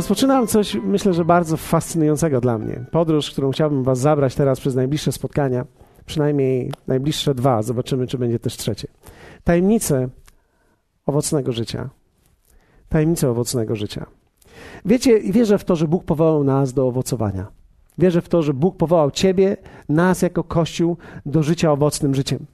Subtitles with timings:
[0.00, 2.84] Rozpoczynam coś, myślę, że bardzo fascynującego dla mnie.
[2.90, 5.66] Podróż, którą chciałbym Was zabrać teraz przez najbliższe spotkania,
[6.06, 8.88] przynajmniej najbliższe dwa, zobaczymy, czy będzie też trzecie.
[9.44, 10.08] Tajemnice
[11.06, 11.90] owocnego życia.
[12.88, 14.06] Tajemnice owocnego życia.
[14.84, 17.46] Wiecie, wierzę w to, że Bóg powołał nas do owocowania.
[17.98, 19.56] Wierzę w to, że Bóg powołał Ciebie,
[19.88, 22.46] nas jako Kościół do życia owocnym życiem.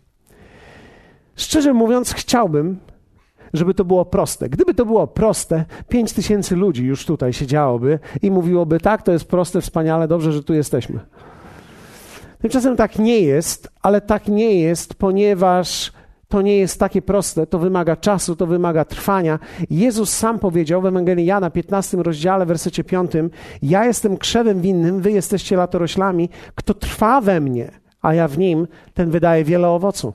[1.36, 2.78] Szczerze mówiąc, chciałbym,
[3.52, 4.48] żeby to było proste.
[4.48, 9.24] Gdyby to było proste, pięć tysięcy ludzi już tutaj siedziałoby i mówiłoby: Tak, to jest
[9.24, 11.00] proste, wspaniale, dobrze, że tu jesteśmy.
[12.40, 15.92] Tymczasem tak nie jest, ale tak nie jest, ponieważ
[16.28, 19.38] to nie jest takie proste, to wymaga czasu, to wymaga trwania.
[19.70, 23.10] Jezus sam powiedział w Ewangelii Jana, 15 rozdziale, wersecie 5:
[23.62, 26.28] Ja jestem krzewem winnym, wy jesteście latoroślami.
[26.54, 27.70] Kto trwa we mnie,
[28.02, 30.12] a ja w nim, ten wydaje wiele owocu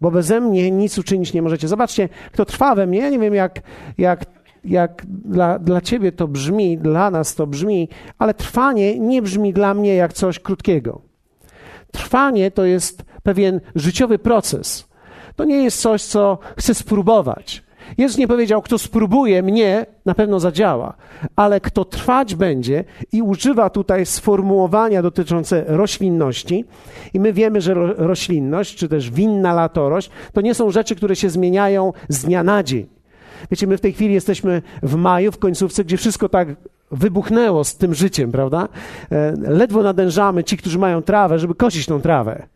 [0.00, 1.68] bo beze mnie nic uczynić nie możecie.
[1.68, 3.60] Zobaczcie, kto trwa we mnie, nie wiem jak,
[3.98, 4.24] jak,
[4.64, 9.74] jak dla, dla ciebie to brzmi, dla nas to brzmi, ale trwanie nie brzmi dla
[9.74, 11.00] mnie jak coś krótkiego.
[11.92, 14.88] Trwanie to jest pewien życiowy proces.
[15.36, 17.67] To nie jest coś, co chcę spróbować.
[17.98, 20.94] Jezus nie powiedział, kto spróbuje mnie, na pewno zadziała,
[21.36, 26.64] ale kto trwać będzie i używa tutaj sformułowania dotyczące roślinności.
[27.14, 31.30] I my wiemy, że roślinność, czy też winna latorość, to nie są rzeczy, które się
[31.30, 32.86] zmieniają z dnia na dzień.
[33.50, 36.48] Wiecie, my w tej chwili jesteśmy w maju, w końcówce, gdzie wszystko tak
[36.90, 38.68] wybuchnęło z tym życiem, prawda?
[39.10, 42.46] E, ledwo nadężamy ci, którzy mają trawę, żeby kosić tą trawę.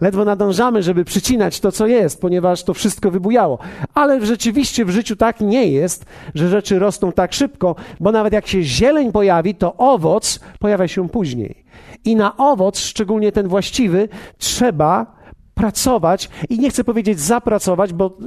[0.00, 3.58] Ledwo nadążamy, żeby przycinać to, co jest, ponieważ to wszystko wybujało.
[3.94, 8.46] Ale rzeczywiście w życiu tak nie jest, że rzeczy rosną tak szybko, bo nawet jak
[8.46, 11.64] się zieleń pojawi, to owoc pojawia się później.
[12.04, 14.08] I na owoc, szczególnie ten właściwy,
[14.38, 15.16] trzeba
[15.54, 18.18] pracować i nie chcę powiedzieć zapracować, bo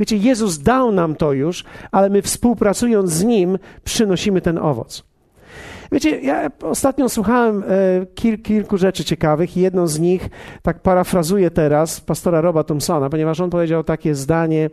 [0.00, 5.15] wiecie, Jezus dał nam to już, ale my współpracując z Nim przynosimy ten owoc.
[5.92, 10.28] Wiecie, ja ostatnio słuchałem e, kil, kilku rzeczy ciekawych i jedną z nich,
[10.62, 14.70] tak parafrazuję teraz, pastora Roba Thompsona, ponieważ on powiedział takie zdanie,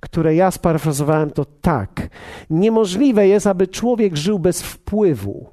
[0.00, 2.08] które ja sparafrazowałem to tak.
[2.50, 5.50] Niemożliwe jest, aby człowiek żył bez wpływu.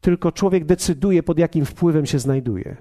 [0.00, 2.76] Tylko człowiek decyduje, pod jakim wpływem się znajduje.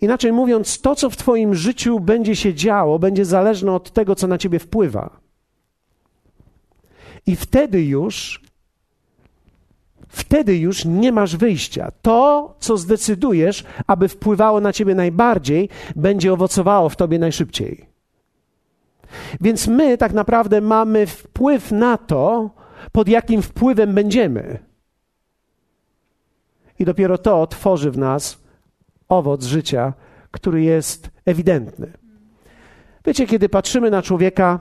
[0.00, 4.26] Inaczej mówiąc, to, co w Twoim życiu będzie się działo, będzie zależne od tego, co
[4.26, 5.21] na Ciebie wpływa.
[7.26, 8.42] I wtedy już,
[10.08, 11.92] wtedy już nie masz wyjścia.
[12.02, 17.86] To, co zdecydujesz, aby wpływało na ciebie najbardziej, będzie owocowało w tobie najszybciej.
[19.40, 22.50] Więc my tak naprawdę mamy wpływ na to,
[22.92, 24.58] pod jakim wpływem będziemy.
[26.78, 28.38] I dopiero to tworzy w nas
[29.08, 29.92] owoc życia,
[30.30, 31.92] który jest ewidentny.
[33.04, 34.60] Wiecie, kiedy patrzymy na człowieka,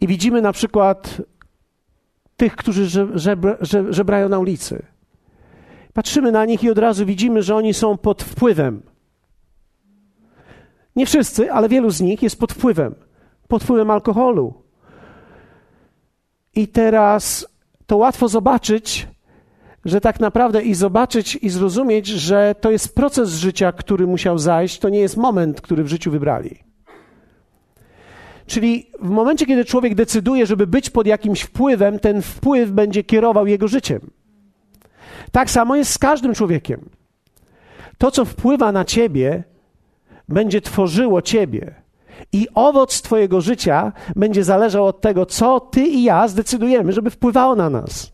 [0.00, 1.22] i widzimy na przykład
[2.36, 3.56] tych, którzy żebra,
[3.90, 4.82] żebrają na ulicy.
[5.92, 8.82] Patrzymy na nich i od razu widzimy, że oni są pod wpływem.
[10.96, 12.94] Nie wszyscy, ale wielu z nich jest pod wpływem.
[13.48, 14.54] Pod wpływem alkoholu.
[16.54, 17.46] I teraz
[17.86, 19.08] to łatwo zobaczyć,
[19.84, 24.78] że tak naprawdę i zobaczyć i zrozumieć, że to jest proces życia, który musiał zajść,
[24.78, 26.69] to nie jest moment, który w życiu wybrali.
[28.50, 33.46] Czyli w momencie, kiedy człowiek decyduje, żeby być pod jakimś wpływem, ten wpływ będzie kierował
[33.46, 34.00] jego życiem.
[35.32, 36.88] Tak samo jest z każdym człowiekiem.
[37.98, 39.44] To, co wpływa na ciebie,
[40.28, 41.74] będzie tworzyło ciebie.
[42.32, 47.56] I owoc Twojego życia będzie zależał od tego, co Ty i ja zdecydujemy, żeby wpływało
[47.56, 48.12] na nas.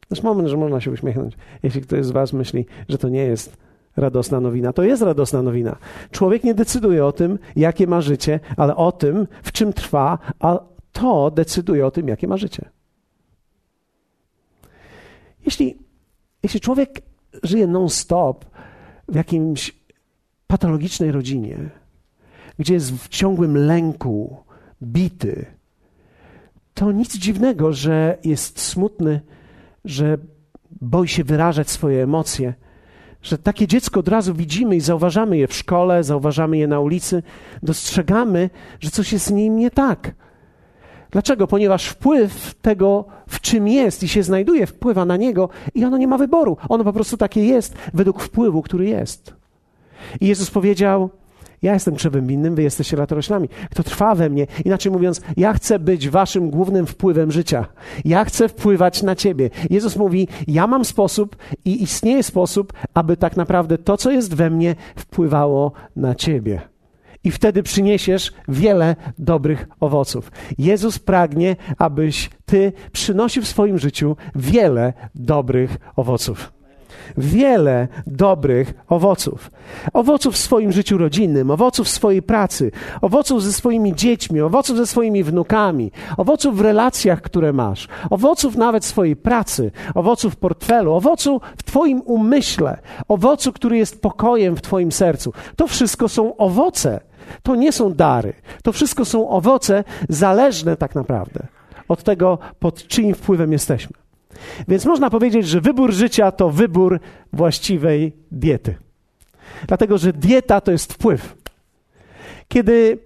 [0.00, 3.24] To jest moment, że można się uśmiechnąć, jeśli ktoś z Was myśli, że to nie
[3.24, 3.67] jest
[3.98, 4.72] radosna nowina.
[4.72, 5.76] To jest radosna nowina.
[6.10, 10.60] Człowiek nie decyduje o tym, jakie ma życie, ale o tym, w czym trwa, a
[10.92, 12.70] to decyduje o tym, jakie ma życie.
[15.44, 15.78] Jeśli,
[16.42, 17.02] jeśli człowiek
[17.42, 18.44] żyje non-stop
[19.08, 19.78] w jakimś
[20.46, 21.58] patologicznej rodzinie,
[22.58, 24.36] gdzie jest w ciągłym lęku,
[24.82, 25.46] bity,
[26.74, 29.20] to nic dziwnego, że jest smutny,
[29.84, 30.18] że
[30.80, 32.54] boi się wyrażać swoje emocje
[33.22, 37.22] że takie dziecko od razu widzimy i zauważamy je w szkole, zauważamy je na ulicy,
[37.62, 38.50] dostrzegamy,
[38.80, 40.14] że coś jest z nim nie tak.
[41.10, 41.46] Dlaczego?
[41.46, 46.08] Ponieważ wpływ tego, w czym jest i się znajduje, wpływa na niego i ono nie
[46.08, 46.56] ma wyboru.
[46.68, 49.34] Ono po prostu takie jest według wpływu, który jest.
[50.20, 51.10] I Jezus powiedział:
[51.62, 53.48] ja jestem krzewem winnym, wy jesteście latoroślami.
[53.70, 57.66] Kto trwa we mnie, inaczej mówiąc, ja chcę być waszym głównym wpływem życia.
[58.04, 59.50] Ja chcę wpływać na ciebie.
[59.70, 64.50] Jezus mówi, ja mam sposób i istnieje sposób, aby tak naprawdę to, co jest we
[64.50, 66.60] mnie, wpływało na ciebie.
[67.24, 70.32] i wtedy przyniesiesz wiele dobrych owoców.
[70.58, 76.57] Jezus pragnie, abyś ty przynosił w swoim życiu wiele dobrych owoców
[77.16, 79.50] wiele dobrych owoców.
[79.92, 84.86] Owoców w swoim życiu rodzinnym, owoców w swojej pracy, owoców ze swoimi dziećmi, owoców ze
[84.86, 91.40] swoimi wnukami, owoców w relacjach, które masz, owoców nawet swojej pracy, owoców w portfelu, owocu
[91.56, 92.78] w Twoim umyśle,
[93.08, 95.32] owocu, który jest pokojem w Twoim sercu.
[95.56, 97.00] To wszystko są owoce.
[97.42, 98.32] To nie są dary.
[98.62, 101.46] To wszystko są owoce zależne tak naprawdę
[101.88, 103.96] od tego, pod czyim wpływem jesteśmy.
[104.68, 107.00] Więc można powiedzieć, że wybór życia to wybór
[107.32, 108.74] właściwej diety.
[109.66, 111.36] Dlatego, że dieta to jest wpływ.
[112.48, 112.98] Kiedy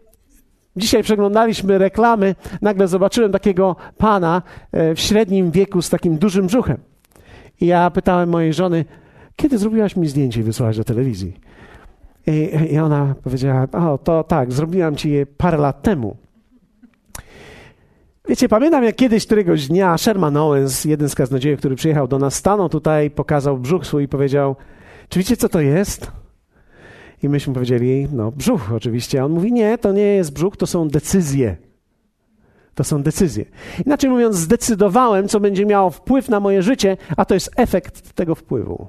[0.77, 4.43] dzisiaj przeglądaliśmy reklamy, nagle zobaczyłem takiego pana
[4.73, 6.79] e, w średnim wieku z takim dużym brzuchem.
[7.61, 8.85] I ja pytałem mojej żony,
[9.37, 11.37] kiedy zrobiłaś mi zdjęcie i wysłałaś do telewizji?
[12.27, 16.17] I, I, ona powiedziała, o to tak, zrobiłam ci je parę lat temu.
[18.32, 22.34] Wiecie, pamiętam jak kiedyś któregoś dnia Sherman Owens, jeden z kaznodziejów, który przyjechał do nas,
[22.34, 24.56] stanął tutaj, pokazał brzuch swój i powiedział,
[25.08, 26.12] czy wiecie co to jest?
[27.23, 29.20] I myśmy powiedzieli, no brzuch oczywiście.
[29.20, 31.56] A on mówi, nie, to nie jest brzuch, to są decyzje.
[32.75, 33.44] To są decyzje.
[33.87, 38.34] Inaczej mówiąc, zdecydowałem, co będzie miało wpływ na moje życie, a to jest efekt tego
[38.34, 38.87] wpływu.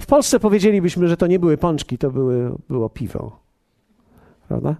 [0.00, 3.40] W Polsce powiedzielibyśmy, że to nie były pączki, to były, było piwo.
[4.48, 4.76] Prawda?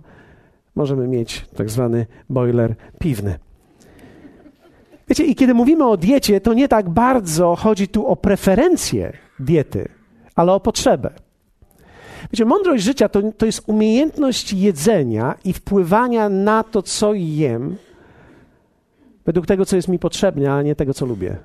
[0.75, 3.39] Możemy mieć tak zwany boiler piwny.
[5.09, 9.89] Wiecie, i kiedy mówimy o diecie, to nie tak bardzo chodzi tu o preferencje diety,
[10.35, 11.11] ale o potrzebę.
[12.33, 17.77] Wiecie, mądrość życia to, to jest umiejętność jedzenia i wpływania na to, co jem,
[19.27, 21.37] według tego, co jest mi potrzebne, a nie tego, co lubię.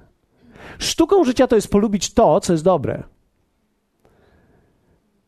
[0.79, 3.03] Sztuką życia to jest polubić to, co jest dobre,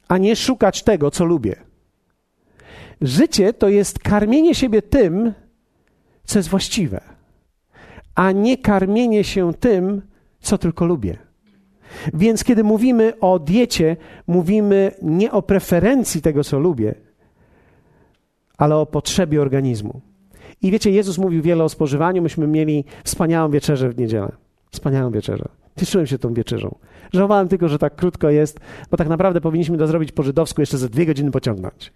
[0.08, 1.67] a nie szukać tego, co lubię.
[3.02, 5.34] Życie to jest karmienie siebie tym,
[6.24, 7.02] co jest właściwe,
[8.16, 10.02] a nie karmienie się tym,
[10.40, 11.18] co tylko lubię.
[12.14, 13.98] Więc kiedy mówimy o diecie,
[14.28, 16.96] mówimy nie o preferencji tego, co lubię,
[18.58, 20.02] ale o potrzebie organizmu.
[20.62, 22.22] I wiecie, Jezus mówił wiele o spożywaniu.
[22.22, 24.32] Myśmy mieli wspaniałą wieczerzę w niedzielę.
[24.72, 25.46] Wspaniałą wieczerzę.
[25.80, 26.76] Cieszyłem się tą wieczerzą.
[27.14, 28.60] Żałowałem tylko, że tak krótko jest,
[28.92, 31.94] bo tak naprawdę powinniśmy to zrobić po żydowsku, jeszcze ze dwie godziny pociągnąć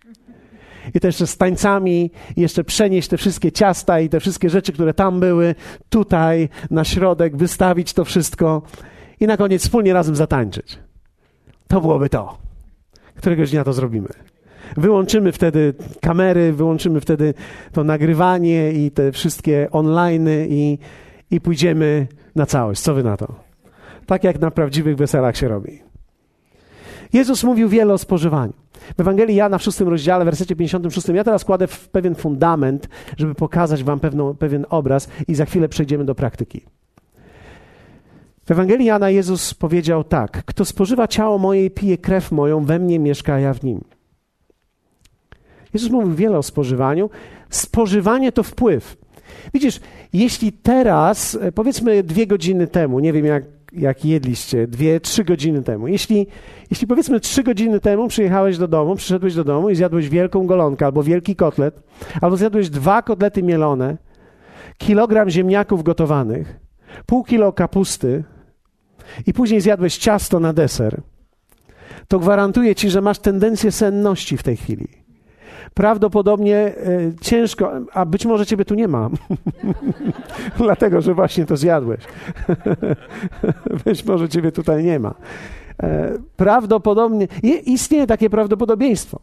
[0.95, 4.73] i to jeszcze z tańcami, i jeszcze przenieść te wszystkie ciasta i te wszystkie rzeczy,
[4.73, 5.55] które tam były,
[5.89, 8.61] tutaj na środek, wystawić to wszystko
[9.19, 10.79] i na koniec wspólnie razem zatańczyć.
[11.67, 12.37] To byłoby to.
[13.15, 14.09] Któregoś dnia to zrobimy.
[14.77, 17.33] Wyłączymy wtedy kamery, wyłączymy wtedy
[17.71, 20.79] to nagrywanie i te wszystkie online i,
[21.31, 22.81] i pójdziemy na całość.
[22.81, 23.35] Co wy na to?
[24.05, 25.81] Tak jak na prawdziwych weselach się robi.
[27.13, 28.60] Jezus mówił wiele o spożywaniu.
[28.97, 32.89] W Ewangelii Jana w szóstym rozdziale, w wersecie 56, ja teraz kładę w pewien fundament,
[33.17, 36.61] żeby pokazać wam pewną, pewien obraz i za chwilę przejdziemy do praktyki.
[38.45, 42.79] W Ewangelii Jana Jezus powiedział tak: Kto spożywa ciało moje i pije krew moją, we
[42.79, 43.83] mnie mieszka, ja w nim.
[45.73, 47.09] Jezus mówił wiele o spożywaniu.
[47.49, 48.97] Spożywanie to wpływ.
[49.53, 49.79] Widzisz,
[50.13, 55.63] jeśli teraz, e, powiedzmy dwie godziny temu, nie wiem jak jak jedliście dwie, trzy godziny
[55.63, 55.87] temu.
[55.87, 56.27] Jeśli,
[56.69, 60.85] jeśli powiedzmy trzy godziny temu przyjechałeś do domu, przyszedłeś do domu i zjadłeś wielką golonkę
[60.85, 61.83] albo wielki kotlet,
[62.21, 63.97] albo zjadłeś dwa kotlety mielone,
[64.77, 66.59] kilogram ziemniaków gotowanych,
[67.05, 68.23] pół kilo kapusty
[69.27, 71.01] i później zjadłeś ciasto na deser,
[72.07, 75.00] to gwarantuję ci, że masz tendencję senności w tej chwili
[75.73, 76.73] prawdopodobnie e,
[77.21, 79.09] ciężko, a być może ciebie tu nie ma.
[80.57, 81.99] Dlatego, że właśnie to zjadłeś.
[83.85, 85.13] być może ciebie tutaj nie ma.
[85.83, 87.27] E, prawdopodobnie
[87.65, 89.19] istnieje takie prawdopodobieństwo.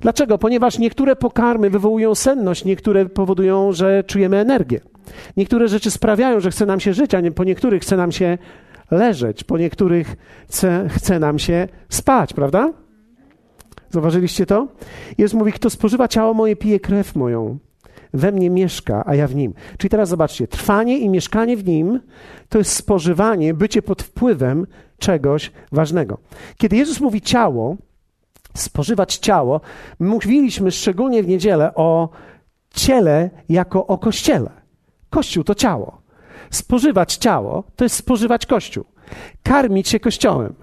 [0.00, 0.38] Dlaczego?
[0.38, 4.80] Ponieważ niektóre pokarmy wywołują senność, niektóre powodują, że czujemy energię.
[5.36, 8.38] Niektóre rzeczy sprawiają, że chce nam się żyć, a nie, po niektórych chce nam się
[8.90, 10.16] leżeć, po niektórych
[10.48, 12.72] chce, chce nam się spać, prawda?
[13.90, 14.68] Zauważyliście to?
[15.18, 17.58] Jezus mówi, kto spożywa ciało moje, pije krew moją.
[18.14, 19.54] We mnie mieszka, a ja w nim.
[19.78, 22.00] Czyli teraz zobaczcie, trwanie i mieszkanie w nim
[22.48, 24.66] to jest spożywanie, bycie pod wpływem
[24.98, 26.18] czegoś ważnego.
[26.56, 27.76] Kiedy Jezus mówi ciało,
[28.54, 29.60] spożywać ciało,
[30.00, 32.08] mówiliśmy szczególnie w niedzielę o
[32.74, 34.50] ciele jako o kościele.
[35.10, 36.02] Kościół to ciało.
[36.50, 38.84] Spożywać ciało to jest spożywać kościół.
[39.42, 40.54] Karmić się kościołem.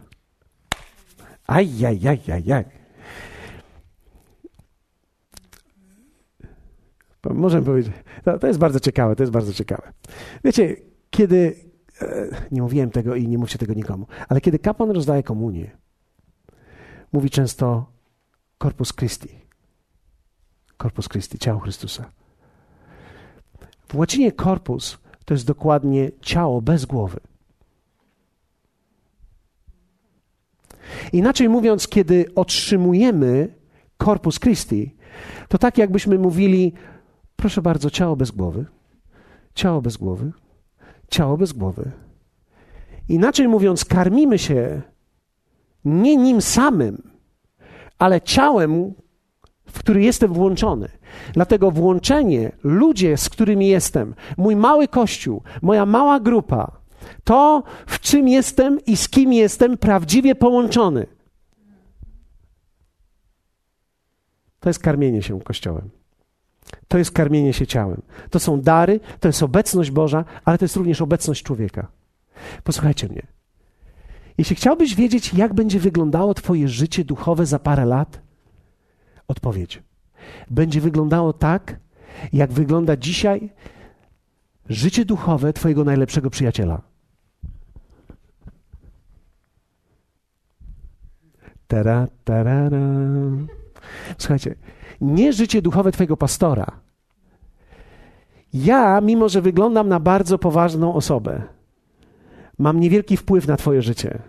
[1.48, 1.70] Aj,
[7.34, 7.94] Możemy powiedzieć,
[8.24, 9.94] to, to jest bardzo ciekawe, to jest bardzo ciekawe.
[10.44, 10.76] Wiecie,
[11.10, 11.56] kiedy,
[12.02, 15.72] e, nie mówiłem tego i nie mówcie tego nikomu, ale kiedy kapłan rozdaje komunię,
[17.14, 17.86] mówi często
[18.64, 19.30] Corpus Christi.
[20.82, 22.12] Corpus Christi, ciało Chrystusa.
[23.88, 27.20] W łacinie korpus to jest dokładnie ciało bez głowy.
[31.14, 33.56] Inaczej mówiąc, kiedy otrzymujemy
[34.04, 34.96] Corpus Christi,
[35.48, 36.74] to tak jakbyśmy mówili,
[37.38, 38.66] proszę bardzo, ciało bez głowy,
[39.54, 40.32] ciało bez głowy,
[41.10, 41.92] ciało bez głowy.
[43.10, 44.82] Inaczej mówiąc, karmimy się
[45.86, 47.10] nie nim samym,
[48.00, 48.94] ale ciałem,
[49.66, 50.90] w który jestem włączony.
[51.34, 56.72] Dlatego włączenie, ludzie, z którymi jestem, mój mały kościół, moja mała grupa,
[57.24, 61.08] to, w czym jestem i z kim jestem prawdziwie połączony.
[64.60, 65.97] To jest karmienie się Kościołem.
[66.88, 68.02] To jest karmienie się ciałem.
[68.30, 71.88] To są dary, to jest obecność Boża, ale to jest również obecność człowieka.
[72.64, 73.28] Posłuchajcie mnie.
[74.38, 78.22] Jeśli chciałbyś wiedzieć, jak będzie wyglądało Twoje życie duchowe za parę lat,
[79.28, 79.84] odpowiedź.
[80.50, 81.80] Będzie wyglądało tak,
[82.34, 83.50] jak wygląda dzisiaj
[84.70, 86.82] życie duchowe Twojego najlepszego przyjaciela.
[91.68, 92.80] Tara, tarara.
[94.18, 94.56] Słuchajcie,
[95.02, 96.66] nie życie duchowe Twojego pastora.
[98.54, 101.42] Ja, mimo że wyglądam na bardzo poważną osobę,
[102.58, 104.20] mam niewielki wpływ na Twoje życie.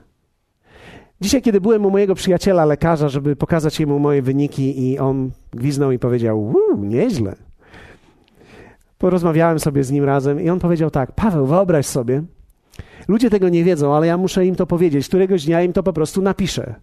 [1.21, 5.93] Dzisiaj, kiedy byłem u mojego przyjaciela, lekarza, żeby pokazać jemu moje wyniki, i on gwiznął
[5.93, 7.37] i powiedział: Uuu, nieźle.
[8.99, 12.23] Porozmawiałem sobie z nim razem i on powiedział tak: Paweł, wyobraź sobie,
[13.09, 15.09] ludzie tego nie wiedzą, ale ja muszę im to powiedzieć.
[15.09, 16.75] Któregoś dnia im to po prostu napiszę.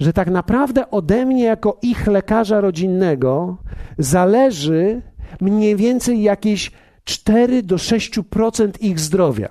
[0.00, 3.56] Że tak naprawdę ode mnie, jako ich lekarza rodzinnego,
[3.98, 5.02] zależy
[5.40, 6.70] mniej więcej jakieś
[7.04, 9.48] 4 do 6% ich zdrowia.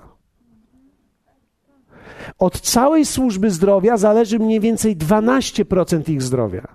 [2.40, 6.68] Od całej służby zdrowia zależy mniej więcej 12% ich zdrowia.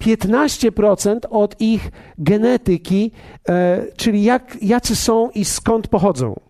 [0.00, 3.12] 15% od ich genetyki,
[3.48, 6.40] e, czyli jak, jacy są i skąd pochodzą.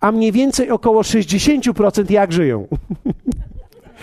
[0.00, 2.66] A mniej więcej około 60% jak żyją.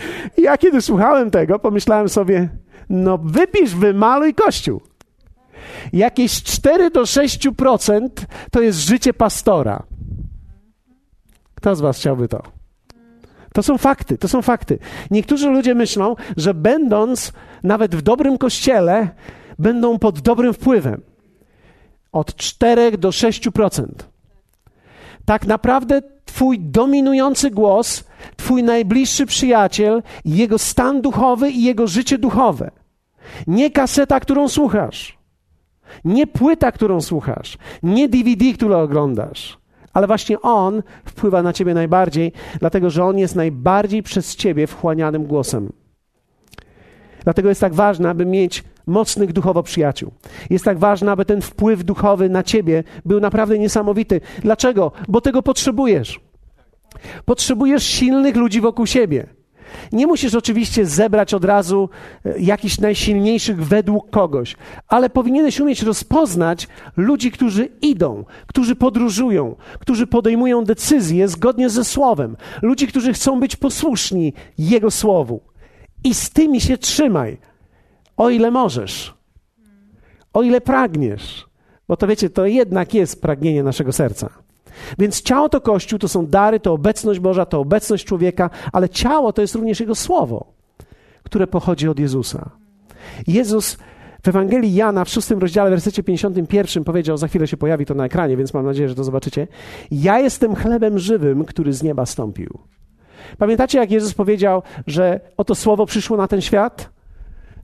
[0.38, 2.48] ja kiedy słuchałem tego, pomyślałem sobie,
[2.90, 4.80] no wypisz, wymaluj kościół.
[5.92, 8.08] Jakieś 4 do 6%
[8.50, 9.82] to jest życie pastora.
[11.54, 12.42] Kto z Was chciałby to?
[13.52, 14.78] To są fakty, to są fakty.
[15.10, 19.08] Niektórzy ludzie myślą, że będąc nawet w dobrym kościele,
[19.58, 21.00] będą pod dobrym wpływem.
[22.12, 23.86] Od 4 do 6%.
[25.24, 26.02] Tak naprawdę
[26.38, 28.04] Twój dominujący głos,
[28.36, 32.70] Twój najbliższy przyjaciel, jego stan duchowy i jego życie duchowe.
[33.46, 35.18] Nie kaseta, którą słuchasz.
[36.04, 37.58] Nie płyta, którą słuchasz.
[37.82, 39.58] Nie DVD, którą oglądasz
[39.92, 45.24] ale właśnie On wpływa na ciebie najbardziej, dlatego że On jest najbardziej przez ciebie wchłanianym
[45.24, 45.72] głosem.
[47.24, 50.10] Dlatego jest tak ważne, aby mieć mocnych duchowo przyjaciół.
[50.50, 54.20] Jest tak ważne, aby ten wpływ duchowy na ciebie był naprawdę niesamowity.
[54.42, 54.92] Dlaczego?
[55.08, 56.27] Bo tego potrzebujesz.
[57.24, 59.38] Potrzebujesz silnych ludzi wokół siebie.
[59.92, 61.88] Nie musisz oczywiście zebrać od razu
[62.24, 64.56] e, jakichś najsilniejszych według kogoś,
[64.88, 72.36] ale powinieneś umieć rozpoznać ludzi, którzy idą, którzy podróżują, którzy podejmują decyzje zgodnie ze Słowem,
[72.62, 75.40] ludzi, którzy chcą być posłuszni Jego Słowu.
[76.04, 77.38] I z tymi się trzymaj,
[78.16, 79.14] o ile możesz,
[80.32, 81.46] o ile pragniesz,
[81.88, 84.47] bo to wiecie, to jednak jest pragnienie naszego serca.
[84.98, 89.32] Więc ciało to Kościół, to są dary, to obecność Boża, to obecność człowieka, ale ciało
[89.32, 90.52] to jest również Jego słowo,
[91.22, 92.50] które pochodzi od Jezusa.
[93.26, 93.78] Jezus
[94.22, 98.04] w Ewangelii Jana w szóstym rozdziale, wersecie 51 powiedział, za chwilę się pojawi to na
[98.04, 99.46] ekranie, więc mam nadzieję, że to zobaczycie.
[99.90, 102.58] Ja jestem chlebem żywym, który z nieba stąpił.
[103.38, 106.97] Pamiętacie, jak Jezus powiedział, że oto słowo przyszło na ten świat?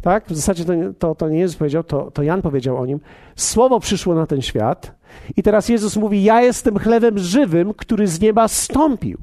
[0.04, 0.24] Tak?
[0.28, 3.00] W zasadzie to, to, to nie Jezus powiedział, to, to Jan powiedział o nim.
[3.36, 4.94] Słowo przyszło na ten świat
[5.36, 9.18] i teraz Jezus mówi: Ja jestem chlebem żywym, który z nieba stąpił.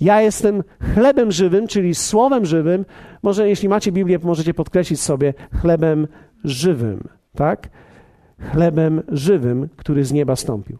[0.00, 0.62] Ja jestem
[0.94, 2.84] chlebem żywym, czyli słowem żywym.
[3.22, 6.08] Może jeśli macie Biblię, możecie podkreślić sobie chlebem
[6.44, 7.68] żywym, tak?
[8.52, 10.78] Chlebem żywym, który z nieba stąpił.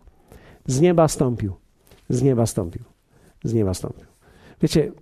[0.66, 1.52] Z nieba stąpił.
[2.09, 2.83] Z nieba stąpił.
[3.45, 4.07] Z nieba stąpił.
[4.61, 4.92] Wiecie,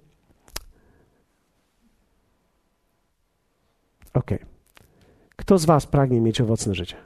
[4.15, 4.39] Okay.
[5.37, 6.97] Kto z Was pragnie mieć owocne życie?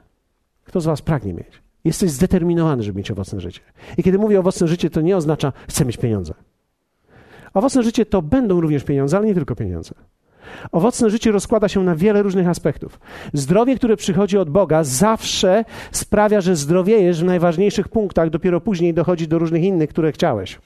[0.63, 1.61] Kto z Was pragnie mieć?
[1.83, 3.61] Jesteś zdeterminowany, żeby mieć owocne życie.
[3.97, 6.33] I kiedy mówię owocne życie, to nie oznacza chcę mieć pieniądze.
[7.53, 9.95] Owocne życie to będą również pieniądze, ale nie tylko pieniądze.
[10.71, 12.99] Owocne życie rozkłada się na wiele różnych aspektów.
[13.33, 19.27] Zdrowie, które przychodzi od Boga, zawsze sprawia, że zdrowiejesz w najważniejszych punktach, dopiero później dochodzi
[19.27, 20.59] do różnych innych, które chciałeś.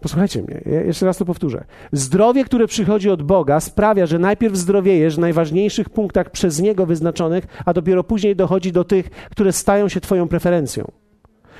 [0.00, 1.64] Posłuchajcie mnie, ja jeszcze raz to powtórzę.
[1.92, 7.46] Zdrowie, które przychodzi od Boga, sprawia, że najpierw zdrowiejesz w najważniejszych punktach przez Niego wyznaczonych,
[7.64, 10.90] a dopiero później dochodzi do tych, które stają się Twoją preferencją,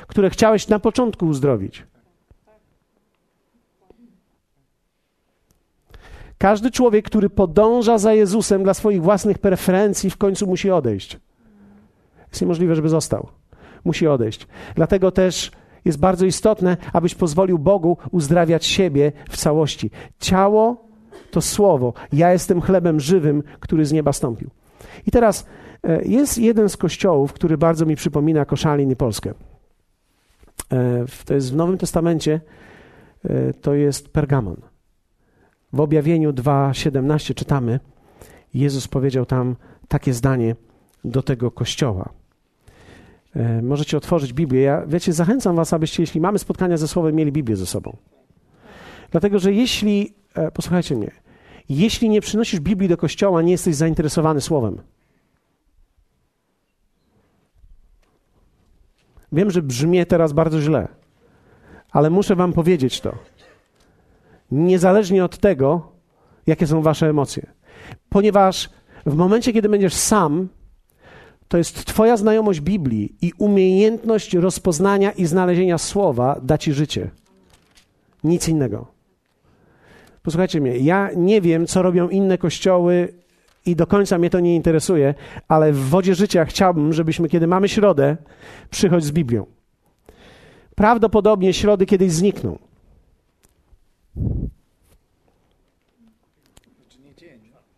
[0.07, 1.87] które chciałeś na początku uzdrowić.
[6.39, 11.19] Każdy człowiek, który podąża za Jezusem dla swoich własnych preferencji, w końcu musi odejść.
[12.31, 13.29] Jest niemożliwe, żeby został.
[13.85, 14.47] Musi odejść.
[14.75, 15.51] Dlatego też
[15.85, 19.91] jest bardzo istotne, abyś pozwolił Bogu uzdrawiać siebie w całości.
[20.21, 20.89] Ciało
[21.31, 21.93] to słowo.
[22.13, 24.51] Ja jestem chlebem żywym, który z nieba stąpił.
[25.07, 25.47] I teraz
[25.83, 29.35] e, jest jeden z kościołów, który bardzo mi przypomina Koszalin i Polskę.
[30.73, 32.41] E, to jest w Nowym Testamencie,
[33.25, 34.57] e, to jest Pergamon.
[35.73, 37.81] W objawieniu 2:17 czytamy,
[38.55, 39.57] Jezus powiedział tam
[39.89, 40.57] takie zdanie
[41.05, 42.09] do tego kościoła.
[43.39, 44.61] E, możecie otworzyć Biblię.
[44.61, 47.97] Ja, wiecie, zachęcam Was, abyście, jeśli mamy spotkania ze Słowem, mieli Biblię ze sobą.
[49.11, 51.11] Dlatego, że jeśli, e, posłuchajcie mnie,
[51.69, 54.81] jeśli nie przynosisz Biblii do kościoła, nie jesteś zainteresowany Słowem.
[59.33, 60.89] Wiem, że brzmi teraz bardzo źle,
[61.91, 63.15] ale muszę Wam powiedzieć to.
[64.51, 65.93] Niezależnie od tego,
[66.47, 67.47] jakie są Wasze emocje.
[68.09, 68.71] Ponieważ
[69.07, 70.49] w momencie, kiedy będziesz sam,
[71.49, 77.11] to jest Twoja znajomość Biblii i umiejętność rozpoznania i znalezienia słowa da Ci życie.
[78.25, 78.87] Nic innego.
[80.23, 83.15] Posłuchajcie mnie, ja nie wiem, co robią inne kościoły
[83.67, 85.15] i do końca mnie to nie interesuje,
[85.49, 88.17] ale w wodzie życia chciałbym, żebyśmy, kiedy mamy środę,
[88.71, 89.47] przychodź z Biblią.
[90.75, 92.59] Prawdopodobnie środy kiedyś znikną.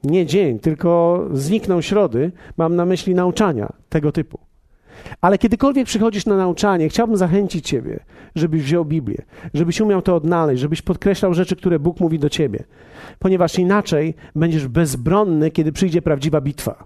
[0.05, 2.33] Nie dzień, tylko znikną środy.
[2.57, 4.39] Mam na myśli nauczania tego typu.
[5.21, 8.01] Ale kiedykolwiek przychodzisz na nauczanie, chciałbym zachęcić Ciebie,
[8.35, 9.23] żebyś wziął Biblię,
[9.55, 12.65] żebyś umiał to odnaleźć, żebyś podkreślał rzeczy, które Bóg mówi do Ciebie.
[13.19, 16.85] Ponieważ inaczej będziesz bezbronny, kiedy przyjdzie prawdziwa bitwa.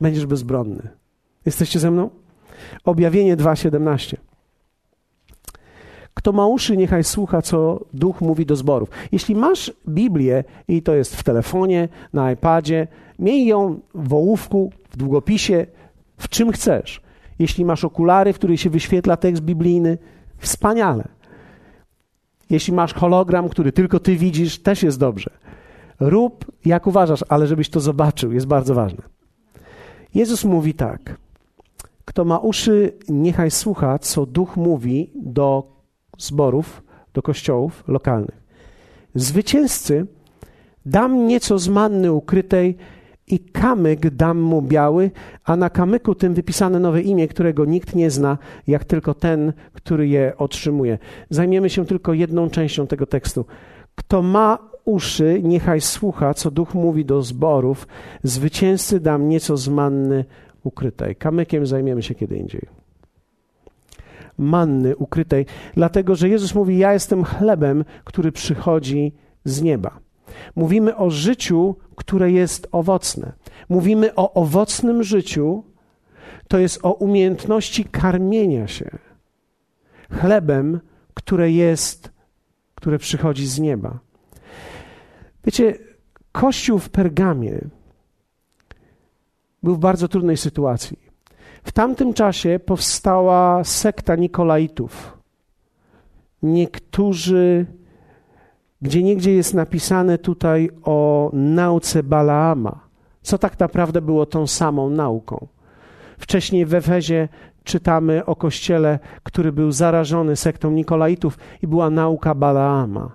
[0.00, 0.88] Będziesz bezbronny.
[1.46, 2.10] Jesteście ze mną?
[2.84, 4.16] Objawienie 2:17.
[6.16, 8.90] Kto ma uszy, niechaj słucha, co Duch mówi do zborów.
[9.12, 12.86] Jeśli masz Biblię i to jest w telefonie, na iPadzie,
[13.18, 15.66] miej ją w ołówku, w długopisie,
[16.18, 17.00] w czym chcesz.
[17.38, 19.98] Jeśli masz okulary, w których się wyświetla tekst biblijny,
[20.38, 21.08] wspaniale.
[22.50, 25.30] Jeśli masz hologram, który tylko ty widzisz, też jest dobrze.
[26.00, 29.02] Rób jak uważasz, ale żebyś to zobaczył, jest bardzo ważne.
[30.14, 31.16] Jezus mówi tak:
[32.04, 35.75] Kto ma uszy, niechaj słucha, co duch mówi do
[36.18, 36.82] zborów,
[37.14, 38.42] do kościołów lokalnych.
[39.14, 40.06] Zwycięzcy
[40.86, 42.76] dam nieco z manny ukrytej
[43.26, 45.10] i kamyk dam mu biały,
[45.44, 50.08] a na kamyku tym wypisane nowe imię, którego nikt nie zna, jak tylko ten, który
[50.08, 50.98] je otrzymuje.
[51.30, 53.44] Zajmiemy się tylko jedną częścią tego tekstu.
[53.94, 57.88] Kto ma uszy, niechaj słucha, co Duch mówi do zborów.
[58.22, 60.24] Zwycięzcy dam nieco z manny
[60.64, 61.16] ukrytej.
[61.16, 62.85] Kamykiem zajmiemy się kiedy indziej
[64.38, 69.12] manny ukrytej, dlatego że Jezus mówi: Ja jestem chlebem, który przychodzi
[69.44, 69.98] z nieba.
[70.56, 73.32] Mówimy o życiu, które jest owocne.
[73.68, 75.64] Mówimy o owocnym życiu,
[76.48, 78.98] to jest o umiejętności karmienia się
[80.10, 80.80] chlebem,
[81.14, 82.12] które jest,
[82.74, 83.98] które przychodzi z nieba.
[85.44, 85.78] Wiecie,
[86.32, 87.60] Kościół w Pergamie
[89.62, 91.05] był w bardzo trudnej sytuacji.
[91.66, 95.18] W tamtym czasie powstała sekta Nikolaitów.
[96.42, 97.66] Niektórzy,
[98.82, 102.80] gdzie niegdzie jest napisane tutaj o nauce Balaama,
[103.22, 105.46] co tak naprawdę było tą samą nauką.
[106.18, 107.28] Wcześniej w Efezie
[107.64, 113.10] czytamy o kościele, który był zarażony sektą Nikolaitów i była nauka Balaama.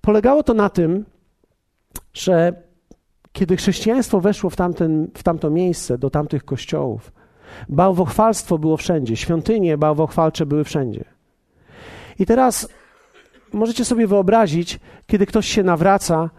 [0.00, 1.04] Polegało to na tym,
[2.12, 2.52] że
[3.32, 7.12] kiedy chrześcijaństwo weszło w, tamten, w tamto miejsce, do tamtych kościołów,
[7.68, 11.04] Bałwochwalstwo było wszędzie, świątynie bałwochwalcze były wszędzie.
[12.18, 12.68] I teraz
[13.52, 16.30] możecie sobie wyobrazić, kiedy ktoś się nawraca,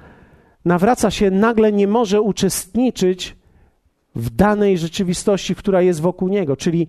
[0.65, 3.35] nawraca się, nagle nie może uczestniczyć
[4.15, 6.87] w danej rzeczywistości, która jest wokół niego, czyli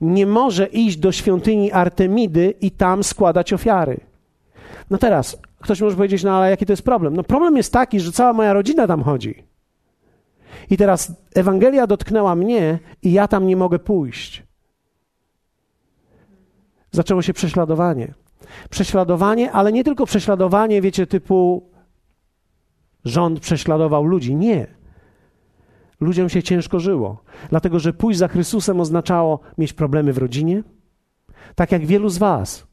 [0.00, 4.00] nie może iść do świątyni Artemidy i tam składać ofiary.
[4.90, 7.16] No teraz, ktoś może powiedzieć, no ale jaki to jest problem?
[7.16, 9.51] No problem jest taki, że cała moja rodzina tam chodzi.
[10.70, 14.42] I teraz Ewangelia dotknęła mnie i ja tam nie mogę pójść.
[16.90, 18.14] Zaczęło się prześladowanie.
[18.70, 21.70] Prześladowanie, ale nie tylko prześladowanie, wiecie, typu
[23.04, 24.34] rząd prześladował ludzi.
[24.34, 24.66] Nie.
[26.00, 30.62] Ludziom się ciężko żyło, dlatego że pójść za Chrystusem oznaczało mieć problemy w rodzinie,
[31.54, 32.71] tak jak wielu z Was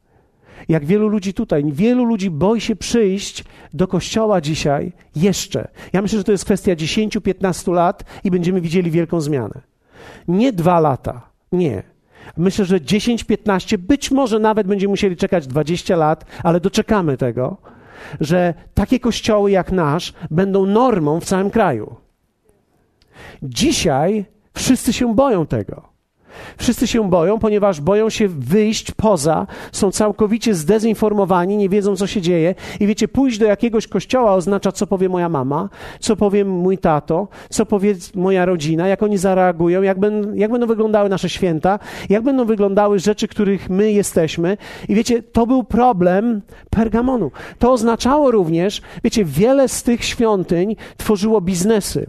[0.68, 3.44] Jak wielu ludzi tutaj, wielu ludzi boi się przyjść
[3.74, 5.68] do kościoła dzisiaj jeszcze.
[5.92, 9.60] Ja myślę, że to jest kwestia 10-15 lat i będziemy widzieli wielką zmianę.
[10.28, 11.82] Nie dwa lata, nie.
[12.36, 17.56] Myślę, że 10-15, być może nawet będziemy musieli czekać 20 lat, ale doczekamy tego,
[18.20, 21.96] że takie kościoły jak nasz będą normą w całym kraju.
[23.42, 25.89] Dzisiaj wszyscy się boją tego.
[26.58, 32.20] Wszyscy się boją, ponieważ boją się wyjść poza, są całkowicie zdezinformowani, nie wiedzą, co się
[32.20, 32.54] dzieje.
[32.80, 35.68] I wiecie, pójść do jakiegoś kościoła oznacza, co powie moja mama,
[36.00, 40.66] co powie mój tato, co powie moja rodzina, jak oni zareagują, jak, ben, jak będą
[40.66, 44.56] wyglądały nasze święta, jak będą wyglądały rzeczy, których my jesteśmy.
[44.88, 47.30] I wiecie, to był problem Pergamonu.
[47.58, 52.06] To oznaczało również, wiecie, wiele z tych świątyń tworzyło biznesy.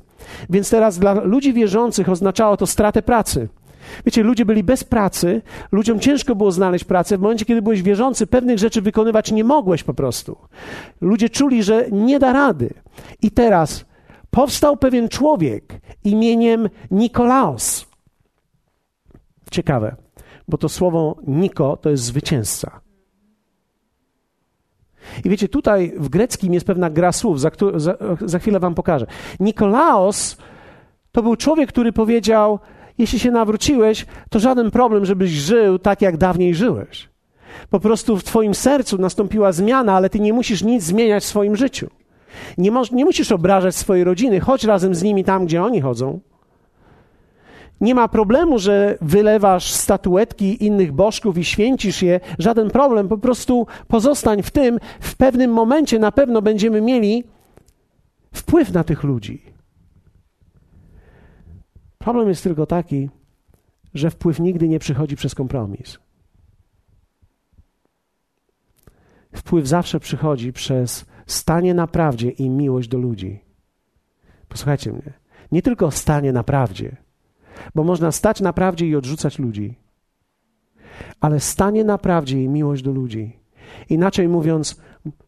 [0.50, 3.48] Więc teraz dla ludzi wierzących oznaczało to stratę pracy.
[4.06, 7.18] Wiecie, ludzie byli bez pracy, ludziom ciężko było znaleźć pracę.
[7.18, 10.38] W momencie, kiedy byłeś wierzący, pewnych rzeczy wykonywać nie mogłeś po prostu.
[11.02, 12.74] Ludzie czuli, że nie da rady.
[13.22, 13.86] I teraz
[14.30, 17.86] powstał pewien człowiek imieniem Nikolaos.
[19.52, 19.96] Ciekawe,
[20.48, 22.82] bo to słowo Niko to jest zwycięzca.
[25.26, 29.06] I wiecie, tutaj w greckim jest pewna gra słów, za, za, za chwilę wam pokażę.
[29.40, 30.38] Nikolaos
[31.12, 32.60] to był człowiek, który powiedział:
[32.98, 37.10] jeśli się nawróciłeś, to żaden problem, żebyś żył tak, jak dawniej żyłeś.
[37.70, 41.56] Po prostu w Twoim sercu nastąpiła zmiana, ale Ty nie musisz nic zmieniać w swoim
[41.56, 41.90] życiu.
[42.58, 46.20] Nie, nie musisz obrażać swojej rodziny, chodź razem z nimi tam, gdzie oni chodzą.
[47.82, 52.20] Nie ma problemu, że wylewasz statuetki innych bożków i święcisz je.
[52.40, 54.80] Żaden problem, po prostu pozostań w tym.
[55.00, 57.24] W pewnym momencie na pewno będziemy mieli
[58.34, 59.51] wpływ na tych ludzi.
[62.02, 63.10] Problem jest tylko taki,
[63.94, 66.00] że wpływ nigdy nie przychodzi przez kompromis.
[69.36, 73.40] Wpływ zawsze przychodzi przez stanie na prawdzie i miłość do ludzi.
[74.48, 75.14] Posłuchajcie mnie.
[75.52, 76.98] Nie tylko stanie na prawdzie,
[77.76, 79.76] bo można stać na prawdzie i odrzucać ludzi,
[81.20, 83.40] ale stanie na prawdzie i miłość do ludzi.
[83.90, 84.82] Inaczej mówiąc,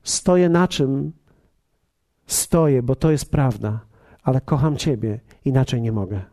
[0.03, 1.11] stoję na czym
[2.27, 3.79] stoję, bo to jest prawda,
[4.23, 6.32] ale kocham Ciebie, inaczej nie mogę.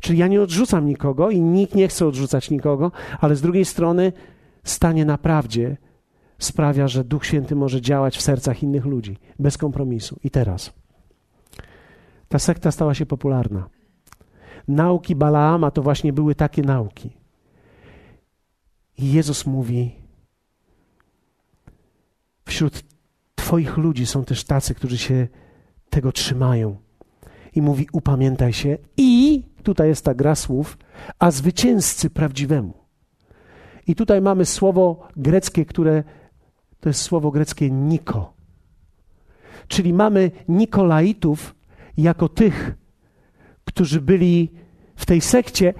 [0.00, 4.12] Czyli ja nie odrzucam nikogo i nikt nie chce odrzucać nikogo, ale z drugiej strony
[4.64, 5.76] stanie na prawdzie
[6.38, 10.20] sprawia, że Duch Święty może działać w sercach innych ludzi bez kompromisu.
[10.24, 10.72] I teraz
[12.28, 13.68] ta sekta stała się popularna.
[14.68, 17.16] Nauki Balaama to właśnie były takie nauki.
[18.98, 19.94] I Jezus mówi:
[22.44, 22.82] Wśród
[23.34, 25.28] Twoich ludzi są też tacy, którzy się
[25.90, 26.76] tego trzymają.
[27.54, 30.78] I mówi: Upamiętaj się i tutaj jest ta gra słów,
[31.18, 32.74] a zwycięzcy prawdziwemu.
[33.86, 36.04] I tutaj mamy słowo greckie, które
[36.80, 38.32] to jest słowo greckie Niko.
[39.68, 41.54] Czyli mamy Nikolaitów
[41.96, 42.74] jako tych,
[43.64, 44.52] którzy byli
[44.96, 45.74] w tej sekcie,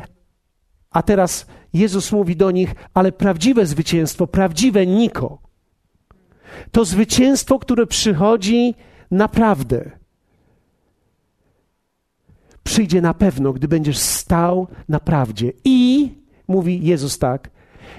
[0.90, 5.38] a teraz Jezus mówi do nich, ale prawdziwe zwycięstwo, prawdziwe Niko,
[6.72, 8.74] to zwycięstwo, które przychodzi
[9.10, 9.97] naprawdę
[12.68, 15.52] przyjdzie na pewno, gdy będziesz stał na prawdzie.
[15.64, 16.10] I,
[16.48, 17.50] mówi Jezus tak,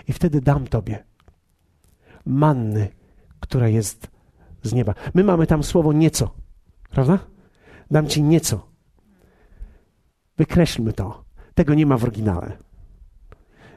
[0.07, 1.03] i wtedy dam tobie
[2.25, 2.87] manny,
[3.39, 4.07] która jest
[4.63, 4.93] z nieba.
[5.13, 6.33] My mamy tam słowo nieco,
[6.89, 7.19] prawda?
[7.91, 8.67] Dam ci nieco.
[10.37, 11.23] Wykreślmy to.
[11.53, 12.57] Tego nie ma w oryginale.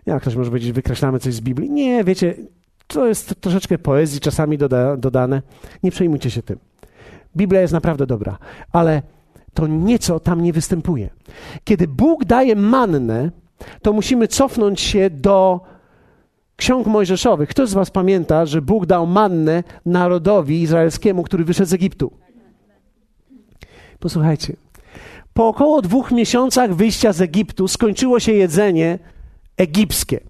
[0.07, 1.70] Jak ktoś może powiedzieć, wykreślamy coś z Biblii?
[1.70, 2.35] Nie, wiecie,
[2.87, 5.42] to jest troszeczkę poezji czasami doda, dodane.
[5.83, 6.59] Nie przejmujcie się tym.
[7.37, 8.38] Biblia jest naprawdę dobra,
[8.72, 9.02] ale
[9.55, 11.11] to nieco tam nie występuje.
[11.65, 13.31] Kiedy Bóg daje mannę,
[13.83, 15.61] to musimy cofnąć się do
[16.57, 17.49] ksiąg mojżeszowych.
[17.49, 22.12] Kto z Was pamięta, że Bóg dał mannę narodowi izraelskiemu, który wyszedł z Egiptu?
[23.99, 24.57] Posłuchajcie.
[25.35, 28.99] Po około dwóch miesiącach wyjścia z Egiptu skończyło się jedzenie
[29.57, 30.21] egipskie.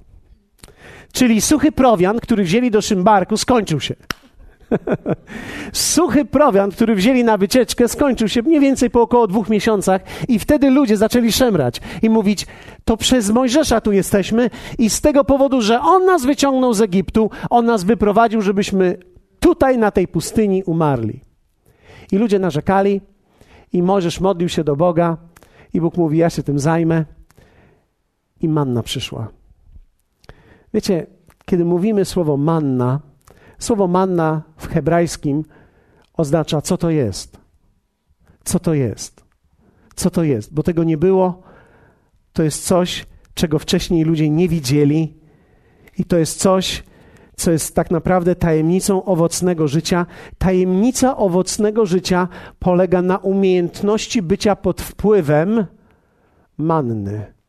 [1.12, 3.94] Czyli suchy prowiant, który wzięli do szymbarku, skończył się.
[5.72, 10.38] Suchy prowiant, który wzięli na wycieczkę, skończył się mniej więcej po około dwóch miesiącach i
[10.38, 12.46] wtedy ludzie zaczęli szemrać i mówić,
[12.84, 17.30] to przez Mojżesza tu jesteśmy i z tego powodu, że On nas wyciągnął z Egiptu,
[17.50, 18.96] On nas wyprowadził, żebyśmy
[19.40, 21.20] tutaj na tej pustyni umarli.
[22.12, 23.00] I ludzie narzekali
[23.72, 25.16] i Mojżesz modlił się do Boga
[25.74, 27.04] i Bóg mówi, ja się tym zajmę
[28.40, 29.28] i manna przyszła.
[30.74, 31.06] Wiecie,
[31.46, 33.00] kiedy mówimy słowo manna,
[33.62, 35.44] Słowo manna w hebrajskim
[36.14, 37.40] oznacza, co to jest.
[38.44, 39.24] Co to jest?
[39.94, 40.54] Co to jest?
[40.54, 41.42] Bo tego nie było.
[42.32, 45.16] To jest coś, czego wcześniej ludzie nie widzieli,
[45.98, 46.84] i to jest coś,
[47.36, 50.06] co jest tak naprawdę tajemnicą owocnego życia.
[50.38, 55.66] Tajemnica owocnego życia polega na umiejętności bycia pod wpływem
[56.58, 57.41] manny.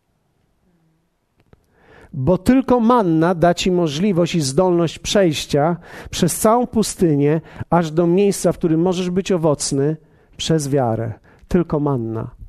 [2.14, 5.78] Bo tylko manna da ci możliwość i zdolność przejścia
[6.10, 9.98] przez całą pustynię, aż do miejsca, w którym możesz być owocny
[10.38, 11.14] przez wiarę.
[11.48, 12.43] Tylko manna.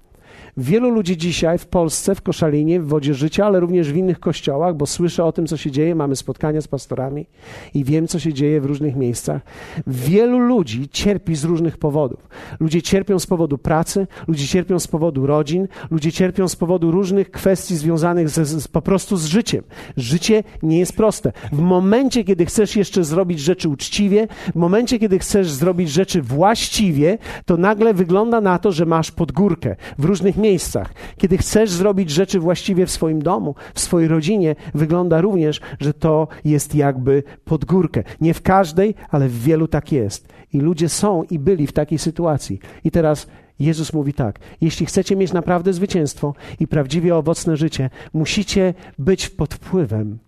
[0.56, 4.76] Wielu ludzi dzisiaj w Polsce, w Koszalinie, w Wodzie Życia, ale również w innych kościołach,
[4.76, 7.26] bo słyszę o tym, co się dzieje, mamy spotkania z pastorami
[7.74, 9.42] i wiem, co się dzieje w różnych miejscach.
[9.86, 12.28] Wielu ludzi cierpi z różnych powodów.
[12.60, 17.30] Ludzie cierpią z powodu pracy, ludzie cierpią z powodu rodzin, ludzie cierpią z powodu różnych
[17.30, 19.62] kwestii związanych z, z, po prostu z życiem.
[19.96, 21.32] Życie nie jest proste.
[21.52, 27.18] W momencie, kiedy chcesz jeszcze zrobić rzeczy uczciwie, w momencie, kiedy chcesz zrobić rzeczy właściwie,
[27.46, 30.94] to nagle wygląda na to, że masz podgórkę w różnych miejscach.
[31.16, 36.28] Kiedy chcesz zrobić rzeczy właściwie w swoim domu, w swojej rodzinie, wygląda również, że to
[36.44, 38.02] jest jakby pod górkę.
[38.20, 40.28] Nie w każdej, ale w wielu tak jest.
[40.52, 42.60] I ludzie są i byli w takiej sytuacji.
[42.84, 43.26] I teraz
[43.58, 49.54] Jezus mówi tak: jeśli chcecie mieć naprawdę zwycięstwo i prawdziwie owocne życie, musicie być pod
[49.54, 50.18] wpływem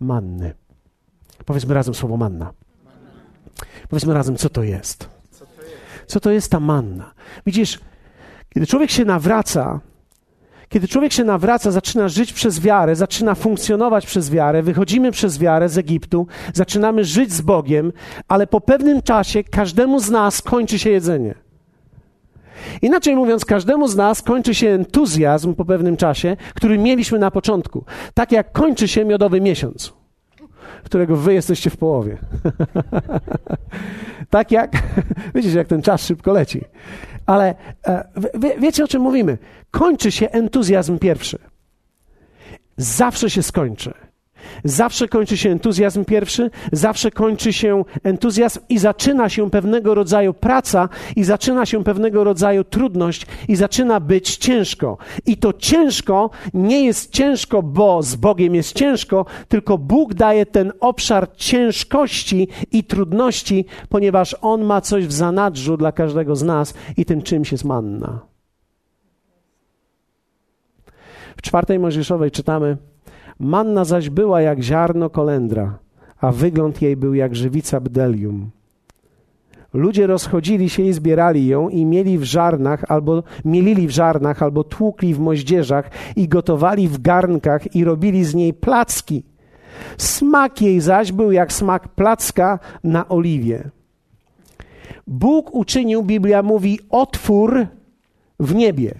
[0.00, 0.54] manny.
[1.44, 2.52] Powiedzmy razem słowo manna.
[3.88, 5.08] Powiedzmy razem, co to jest.
[6.06, 7.14] Co to jest ta manna?
[7.46, 7.80] Widzisz,
[8.58, 9.80] kiedy człowiek się nawraca,
[10.68, 15.68] kiedy człowiek się nawraca, zaczyna żyć przez wiarę, zaczyna funkcjonować przez wiarę, wychodzimy przez wiarę
[15.68, 17.92] z Egiptu, zaczynamy żyć z Bogiem,
[18.28, 21.34] ale po pewnym czasie każdemu z nas kończy się jedzenie.
[22.82, 27.84] Inaczej mówiąc, każdemu z nas kończy się entuzjazm po pewnym czasie, który mieliśmy na początku.
[28.14, 29.92] Tak jak kończy się miodowy miesiąc,
[30.84, 32.18] którego wy jesteście w połowie.
[34.30, 34.72] tak jak,
[35.34, 36.64] widzicie, jak ten czas szybko leci.
[37.28, 37.54] Ale
[37.86, 39.38] e, wie, wiecie o czym mówimy?
[39.70, 41.38] Kończy się entuzjazm pierwszy.
[42.76, 43.94] Zawsze się skończy.
[44.64, 50.88] Zawsze kończy się entuzjazm pierwszy, zawsze kończy się entuzjazm i zaczyna się pewnego rodzaju praca,
[51.16, 54.98] i zaczyna się pewnego rodzaju trudność, i zaczyna być ciężko.
[55.26, 60.72] I to ciężko nie jest ciężko, bo z Bogiem jest ciężko, tylko Bóg daje ten
[60.80, 67.04] obszar ciężkości i trudności, ponieważ On ma coś w zanadrzu dla każdego z nas, i
[67.04, 68.20] tym czymś jest manna.
[71.36, 72.76] W czwartej Mojżeszowej czytamy,
[73.40, 75.78] Manna zaś była jak ziarno kolendra,
[76.20, 78.50] a wygląd jej był jak żywica bdelium.
[79.72, 84.64] Ludzie rozchodzili się i zbierali ją i mieli w żarnach albo mielili w żarnach albo
[84.64, 89.22] tłukli w moździerzach i gotowali w garnkach i robili z niej placki.
[89.98, 93.70] Smak jej zaś był jak smak placka na oliwie.
[95.06, 97.66] Bóg uczynił, Biblia mówi, otwór
[98.40, 98.94] w niebie.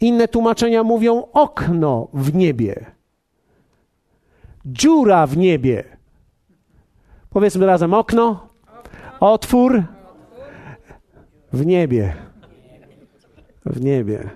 [0.00, 2.93] Inne tłumaczenia mówią okno w niebie
[4.66, 5.96] dziura w niebie.
[7.30, 8.48] Powiedzmy razem okno,
[9.20, 9.84] otwór
[11.52, 12.14] w niebie.
[13.66, 14.30] W niebie.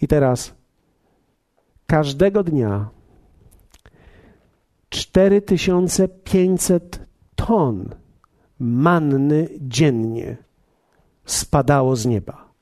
[0.00, 0.54] I teraz
[1.86, 2.88] każdego dnia
[4.88, 7.00] 4500
[7.36, 7.94] ton
[8.58, 10.36] manny dziennie
[11.24, 12.52] spadało z nieba,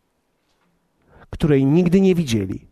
[1.30, 2.67] której nigdy nie widzieli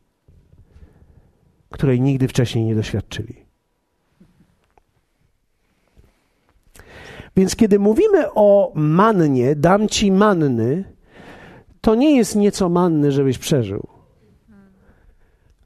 [1.71, 3.47] której nigdy wcześniej nie doświadczyli.
[7.37, 10.85] Więc kiedy mówimy o mannie, dam ci manny,
[11.81, 13.87] to nie jest nieco manny, żebyś przeżył.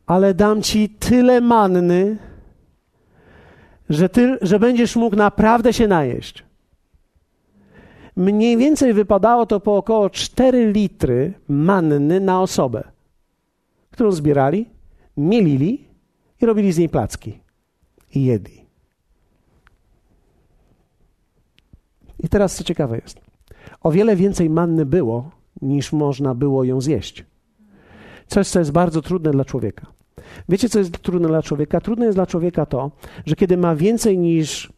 [0.06, 2.16] Ale dam ci tyle manny,
[3.88, 6.44] że, ty, że będziesz mógł naprawdę się najeść.
[8.16, 12.82] Mniej więcej wypadało to po około 4 litry manny na osobę,
[13.90, 14.66] którą zbierali,
[15.16, 15.89] mielili
[16.40, 17.40] i robili z niej placki
[18.14, 18.66] i jedli.
[22.18, 23.20] I teraz co ciekawe jest,
[23.80, 25.30] o wiele więcej manny było,
[25.62, 27.24] niż można było ją zjeść.
[28.26, 29.86] Coś, co jest bardzo trudne dla człowieka.
[30.48, 31.80] Wiecie, co jest trudne dla człowieka?
[31.80, 32.90] Trudne jest dla człowieka to,
[33.26, 34.72] że kiedy ma więcej niż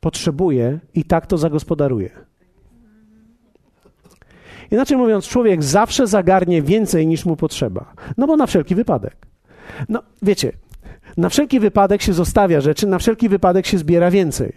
[0.00, 2.10] potrzebuje, i tak to zagospodaruje.
[4.70, 7.94] Inaczej mówiąc, człowiek zawsze zagarnie więcej niż mu potrzeba.
[8.16, 9.16] No bo na wszelki wypadek.
[9.88, 10.52] No, wiecie,
[11.16, 14.52] na wszelki wypadek się zostawia rzeczy, na wszelki wypadek się zbiera więcej.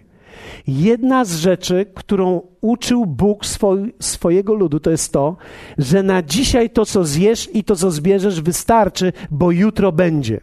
[0.68, 5.38] Jedna z rzeczy, którą uczył Bóg swoj, swojego ludu, to jest to,
[5.78, 10.42] że na dzisiaj to, co zjesz i to, co zbierzesz, wystarczy, bo jutro będzie.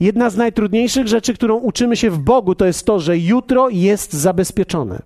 [0.00, 4.12] Jedna z najtrudniejszych rzeczy, którą uczymy się w Bogu, to jest to, że jutro jest
[4.12, 5.02] zabezpieczone.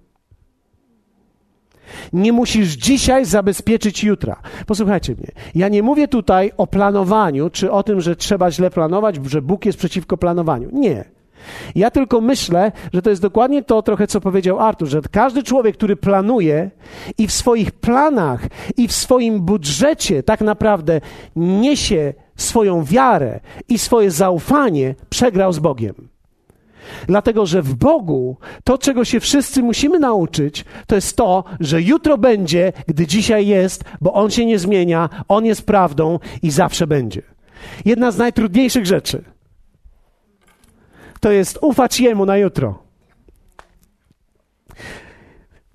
[2.13, 4.37] Nie musisz dzisiaj zabezpieczyć jutra.
[4.67, 5.29] Posłuchajcie mnie.
[5.55, 9.67] Ja nie mówię tutaj o planowaniu, czy o tym, że trzeba źle planować, że Bóg
[9.67, 10.69] jest przeciwko planowaniu.
[10.73, 11.05] Nie.
[11.75, 15.77] Ja tylko myślę, że to jest dokładnie to trochę, co powiedział Artur, że każdy człowiek,
[15.77, 16.71] który planuje
[17.19, 21.01] i w swoich planach, i w swoim budżecie tak naprawdę
[21.37, 25.95] niesie swoją wiarę i swoje zaufanie, przegrał z Bogiem.
[27.07, 32.19] Dlatego, że w Bogu to, czego się wszyscy musimy nauczyć, to jest to, że jutro
[32.19, 37.23] będzie, gdy dzisiaj jest, bo On się nie zmienia, On jest prawdą i zawsze będzie.
[37.85, 39.25] Jedna z najtrudniejszych rzeczy
[41.21, 42.83] to jest ufać Jemu na jutro.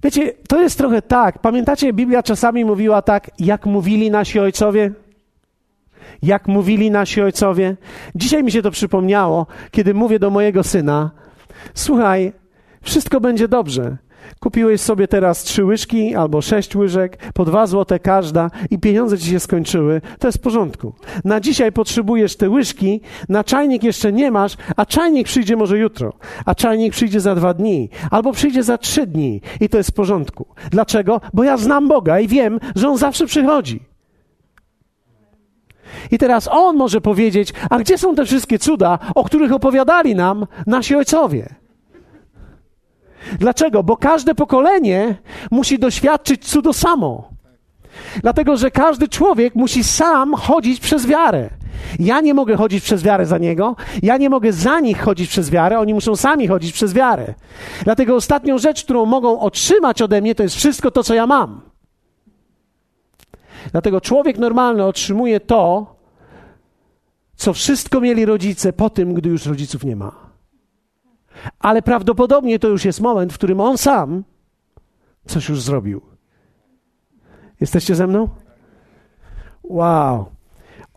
[0.04, 1.40] Wiecie, to jest trochę tak.
[1.40, 4.92] Pamiętacie, Biblia czasami mówiła tak, jak mówili nasi ojcowie?
[6.22, 7.78] Jak mówili nasi ojcowie?
[8.16, 11.12] Dzisiaj mi się to przypomniało, kiedy mówię do mojego syna:
[11.74, 12.34] Słuchaj,
[12.82, 13.98] wszystko będzie dobrze.
[14.40, 19.30] Kupiłeś sobie teraz trzy łyżki albo sześć łyżek, po dwa złote każda i pieniądze ci
[19.30, 20.94] się skończyły, to jest w porządku.
[21.24, 26.14] Na dzisiaj potrzebujesz te łyżki, na czajnik jeszcze nie masz, a czajnik przyjdzie może jutro,
[26.46, 29.94] a czajnik przyjdzie za dwa dni, albo przyjdzie za trzy dni i to jest w
[29.94, 30.48] porządku.
[30.72, 31.22] Dlaczego?
[31.34, 33.95] Bo ja znam Boga i wiem, że On zawsze przychodzi.
[36.12, 40.48] I teraz On może powiedzieć, a gdzie są te wszystkie cuda, o których opowiadali nam
[40.68, 41.56] nasi ojcowie?
[43.40, 43.84] Dlaczego?
[43.84, 45.16] Bo każde pokolenie
[45.52, 47.30] musi doświadczyć cudo samo.
[48.22, 51.50] Dlatego, że każdy człowiek musi sam chodzić przez wiarę.
[52.00, 55.50] Ja nie mogę chodzić przez wiarę za niego, ja nie mogę za nich chodzić przez
[55.50, 57.34] wiarę, oni muszą sami chodzić przez wiarę.
[57.84, 61.62] Dlatego ostatnią rzecz, którą mogą otrzymać ode mnie, to jest wszystko to, co ja mam.
[63.72, 65.96] Dlatego człowiek normalny otrzymuje to,
[67.36, 70.12] co wszystko mieli rodzice po tym, gdy już rodziców nie ma.
[71.60, 74.24] Ale prawdopodobnie to już jest moment, w którym on sam
[75.28, 76.02] coś już zrobił.
[77.62, 78.30] Jesteście ze mną?
[79.64, 80.26] Wow.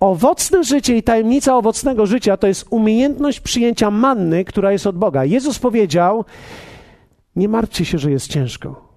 [0.00, 5.24] Owocne życie i tajemnica owocnego życia to jest umiejętność przyjęcia manny, która jest od Boga.
[5.24, 6.24] Jezus powiedział:
[7.36, 8.87] Nie martwcie się, że jest ciężko.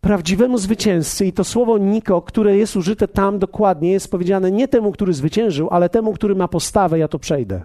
[0.00, 4.92] Prawdziwemu zwycięzcy, i to słowo Niko, które jest użyte tam dokładnie, jest powiedziane nie temu,
[4.92, 7.62] który zwyciężył, ale temu, który ma postawę, ja to przejdę.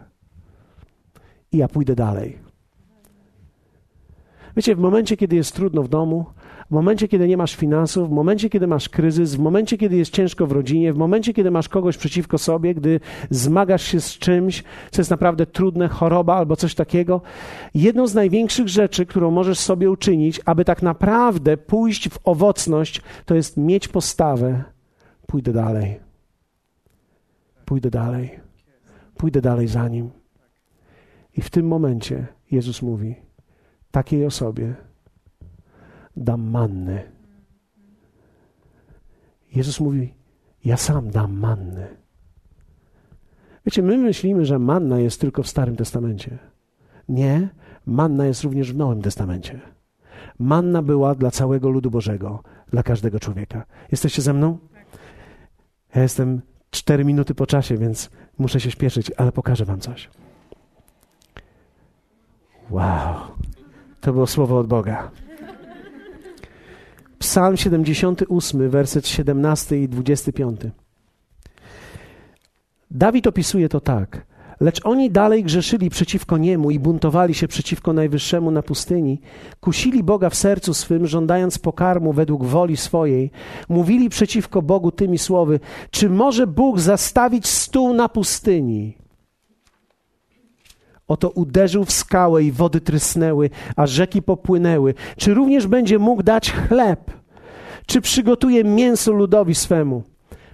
[1.52, 2.39] I ja pójdę dalej.
[4.56, 6.26] Wiecie, w momencie, kiedy jest trudno w domu,
[6.71, 10.13] w momencie, kiedy nie masz finansów, w momencie, kiedy masz kryzys, w momencie, kiedy jest
[10.13, 14.63] ciężko w rodzinie, w momencie, kiedy masz kogoś przeciwko sobie, gdy zmagasz się z czymś,
[14.91, 17.21] co jest naprawdę trudne, choroba albo coś takiego,
[17.73, 23.36] jedną z największych rzeczy, którą możesz sobie uczynić, aby tak naprawdę pójść w owocność, to
[23.36, 24.63] jest mieć postawę.
[25.27, 25.99] Pójdę dalej.
[27.65, 28.39] Pójdę dalej.
[29.17, 30.10] Pójdę dalej za nim.
[31.38, 33.15] I w tym momencie Jezus mówi:
[33.91, 34.90] takiej osobie
[36.17, 37.12] dam manny.
[39.56, 40.13] Jezus mówi:
[40.65, 41.88] Ja sam dam manny.
[43.65, 46.38] Wiecie, my myślimy, że manna jest tylko w Starym Testamencie.
[47.10, 47.50] Nie,
[47.86, 49.60] manna jest również w Nowym Testamencie.
[50.39, 53.65] Manna była dla całego ludu Bożego, dla każdego człowieka.
[53.91, 54.58] Jesteście ze mną?
[55.95, 60.10] Ja jestem cztery minuty po czasie, więc muszę się śpieszyć, ale pokażę Wam coś.
[62.69, 63.15] Wow.
[64.02, 65.12] To było słowo od Boga.
[67.21, 70.62] Psalm 78, werset 17 i 25.
[72.91, 74.25] Dawid opisuje to tak.
[74.60, 79.21] Lecz oni dalej grzeszyli przeciwko niemu i buntowali się przeciwko Najwyższemu na pustyni.
[79.60, 83.31] Kusili Boga w sercu swym, żądając pokarmu według woli swojej.
[83.69, 85.60] Mówili przeciwko Bogu tymi słowy:
[85.91, 89.01] Czy może Bóg zastawić stół na pustyni?
[91.12, 94.93] Oto uderzył w skałę i wody trysnęły, a rzeki popłynęły.
[95.17, 97.12] Czy również będzie mógł dać chleb?
[97.86, 100.04] Czy przygotuje mięso ludowi swemu?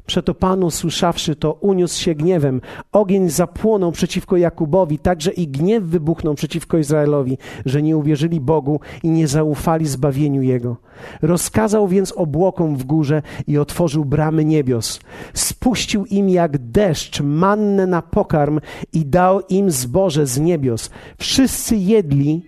[0.08, 2.62] Przeto Pan usłyszawszy to, uniósł się gniewem.
[2.92, 9.10] Ogień zapłonął przeciwko Jakubowi, także i gniew wybuchnął przeciwko Izraelowi, że nie uwierzyli Bogu i
[9.10, 10.78] nie zaufali zbawieniu Jego.
[11.22, 15.00] Rozkazał więc obłokom w górze i otworzył bramy niebios.
[15.34, 18.60] Spuścił im jak deszcz mannę na pokarm
[18.94, 20.90] i dał im zboże z niebios.
[21.18, 22.44] Wszyscy jedli,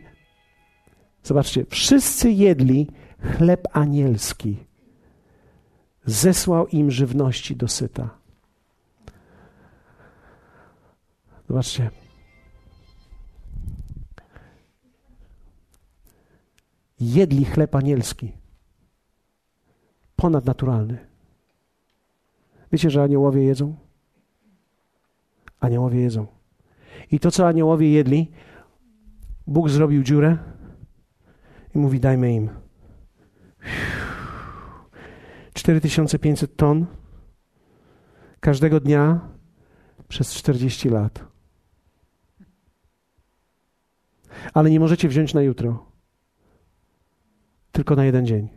[1.23, 2.87] zobaczcie, wszyscy jedli
[3.37, 4.68] chleb anielski
[6.05, 8.09] zesłał im żywności dosyta.
[11.47, 11.89] Zobaczcie.
[16.99, 18.31] Jedli chleb anielski.
[20.15, 20.97] Ponadnaturalny.
[22.71, 23.75] Wiecie, że aniołowie jedzą?
[25.59, 26.27] Aniołowie jedzą.
[27.11, 28.31] I to, co aniołowie jedli,
[29.47, 30.37] Bóg zrobił dziurę
[31.75, 32.49] i mówi: Dajmy im.
[35.59, 36.85] 4500 ton
[38.39, 39.19] każdego dnia
[40.07, 41.25] przez 40 lat.
[44.53, 45.85] Ale nie możecie wziąć na jutro,
[47.71, 48.49] tylko na jeden dzień.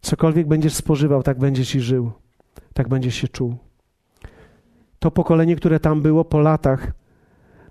[0.00, 2.12] Cokolwiek będziesz spożywał, tak będziesz i żył,
[2.74, 3.56] tak będziesz się czuł.
[4.98, 6.92] To pokolenie, które tam było po latach,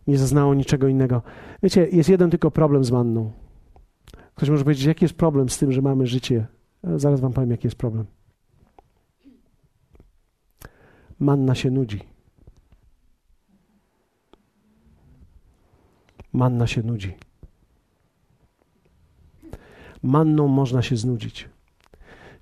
[0.08, 1.22] nie zaznało niczego innego.
[1.64, 3.43] Wiecie, jest jeden tylko problem z manną.
[4.36, 6.48] Ktoś może powiedzieć, jaki jest problem z tym, że mamy życie?
[6.84, 8.06] Zaraz wam powiem, jaki jest problem.
[11.20, 12.00] Manna się nudzi.
[16.34, 17.14] Manna się nudzi.
[20.04, 21.50] Manną można się znudzić.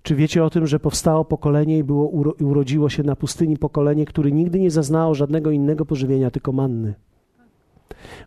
[0.04, 2.08] Czy wiecie o tym, że powstało pokolenie i było,
[2.40, 6.94] urodziło się na pustyni pokolenie, które nigdy nie zaznało żadnego innego pożywienia, tylko manny?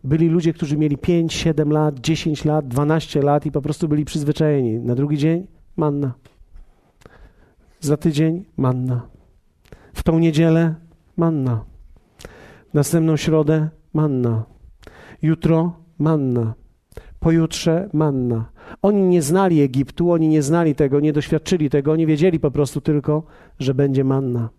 [0.03, 4.05] Byli ludzie, którzy mieli 5, 7 lat, 10 lat, 12 lat i po prostu byli
[4.05, 4.79] przyzwyczajeni.
[4.79, 5.47] Na drugi dzień
[5.77, 6.13] manna.
[7.79, 9.07] Za tydzień manna.
[9.93, 10.75] W tą niedzielę
[11.17, 11.65] manna.
[12.73, 14.43] Następną środę manna.
[15.21, 16.53] Jutro manna.
[17.19, 18.45] Pojutrze manna.
[18.81, 22.81] Oni nie znali Egiptu, oni nie znali tego, nie doświadczyli tego, oni wiedzieli po prostu
[22.81, 23.23] tylko,
[23.59, 24.49] że będzie manna.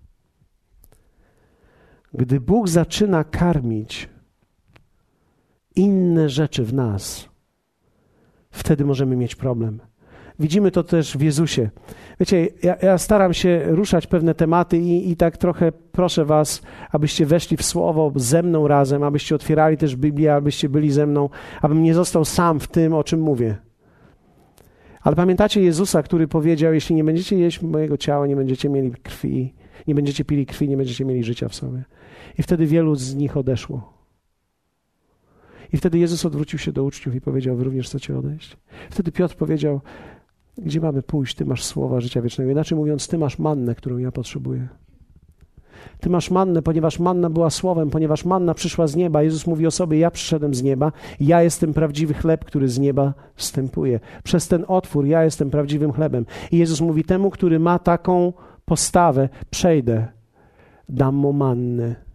[2.14, 4.08] Gdy Bóg zaczyna karmić
[5.76, 7.28] inne rzeczy w nas,
[8.50, 9.80] wtedy możemy mieć problem.
[10.38, 11.70] Widzimy to też w Jezusie.
[12.20, 17.26] Wiecie, ja, ja staram się ruszać pewne tematy i, i, tak trochę proszę Was, abyście
[17.26, 21.28] weszli w słowo ze mną razem, abyście otwierali też Biblię, abyście byli ze mną,
[21.62, 23.56] abym nie został sam w tym, o czym mówię.
[25.02, 29.54] Ale pamiętacie Jezusa, który powiedział: Jeśli nie będziecie jeść mojego ciała, nie będziecie mieli krwi,
[29.86, 31.84] nie będziecie pili krwi, nie będziecie mieli życia w sobie.
[32.38, 33.95] I wtedy wielu z nich odeszło.
[35.72, 38.56] I wtedy Jezus odwrócił się do uczniów i powiedział: Wy również chcecie odejść?
[38.90, 39.80] Wtedy Piotr powiedział:
[40.58, 41.34] Gdzie mamy pójść?
[41.34, 42.50] Ty masz słowa życia wiecznego.
[42.50, 44.68] Inaczej mówiąc, ty masz mannę, którą ja potrzebuję.
[46.00, 49.22] Ty masz mannę, ponieważ manna była słowem, ponieważ manna przyszła z nieba.
[49.22, 53.14] Jezus mówi o sobie: Ja przyszedłem z nieba, ja jestem prawdziwy chleb, który z nieba
[53.34, 54.00] wstępuje.
[54.24, 56.26] Przez ten otwór ja jestem prawdziwym chlebem.
[56.50, 58.32] I Jezus mówi temu, który ma taką
[58.64, 60.06] postawę: Przejdę,
[60.88, 62.05] dam mu mannę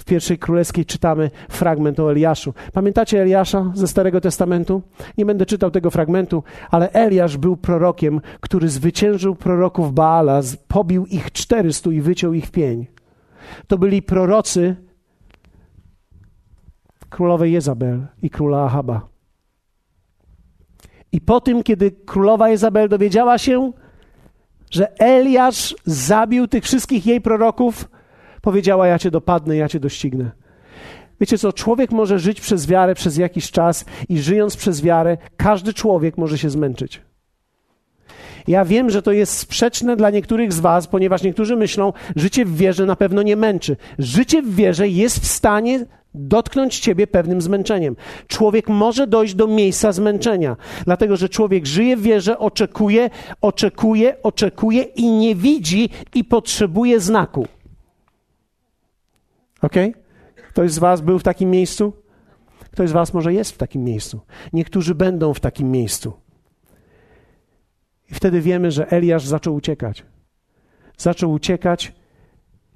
[0.00, 2.54] w pierwszej królewskiej czytamy fragment o Eliaszu.
[2.72, 4.82] Pamiętacie Eliasza ze Starego Testamentu?
[5.18, 11.32] Nie będę czytał tego fragmentu, ale Eliasz był prorokiem, który zwyciężył proroków Baala, pobił ich
[11.32, 12.86] czterystu i wyciął ich pień.
[13.66, 14.76] To byli prorocy
[17.08, 19.08] królowej Jezabel i króla Ahaba.
[21.12, 23.72] I po tym, kiedy królowa Jezabel dowiedziała się,
[24.70, 27.88] że Eliasz zabił tych wszystkich jej proroków,
[28.42, 30.30] powiedziała: Ja cię dopadnę, ja cię doścignę.
[31.20, 35.74] Wiecie co, człowiek może żyć przez wiarę przez jakiś czas i żyjąc przez wiarę, każdy
[35.74, 37.00] człowiek może się zmęczyć.
[38.48, 42.56] Ja wiem, że to jest sprzeczne dla niektórych z Was, ponieważ niektórzy myślą, życie w
[42.56, 43.76] wierze na pewno nie męczy.
[43.98, 47.96] Życie w wierze jest w stanie dotknąć Ciebie pewnym zmęczeniem.
[48.26, 53.10] Człowiek może dojść do miejsca zmęczenia, dlatego że człowiek żyje w wierze, oczekuje,
[53.40, 57.46] oczekuje, oczekuje i nie widzi i potrzebuje znaku.
[59.62, 59.74] Ok?
[60.48, 61.92] Ktoś z Was był w takim miejscu?
[62.70, 64.20] Ktoś z Was może jest w takim miejscu.
[64.52, 66.12] Niektórzy będą w takim miejscu.
[68.10, 70.04] I wtedy wiemy, że Eliasz zaczął uciekać.
[70.96, 71.94] Zaczął uciekać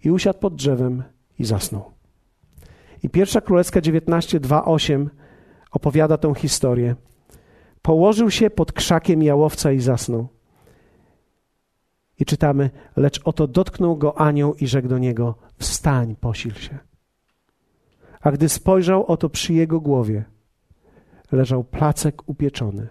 [0.04, 1.02] i usiadł pod drzewem
[1.38, 1.92] i zasnął.
[3.02, 5.08] I pierwsza królewska 19:2:8
[5.70, 6.96] opowiada tę historię.
[7.82, 10.28] Położył się pod krzakiem jałowca i zasnął.
[12.20, 16.78] I czytamy, lecz oto dotknął go anioł i rzekł do niego: Wstań, posil się.
[18.20, 20.24] A gdy spojrzał, oto przy jego głowie
[21.32, 22.88] leżał placek upieczony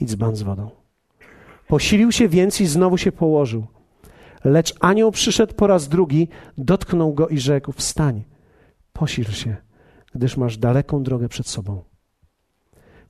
[0.00, 0.70] i dzban z wodą.
[1.68, 3.66] Posilił się więc i znowu się położył.
[4.44, 8.24] Lecz anioł przyszedł po raz drugi, dotknął go i rzekł: Wstań,
[8.92, 9.56] posil się,
[10.14, 11.82] gdyż masz daleką drogę przed sobą.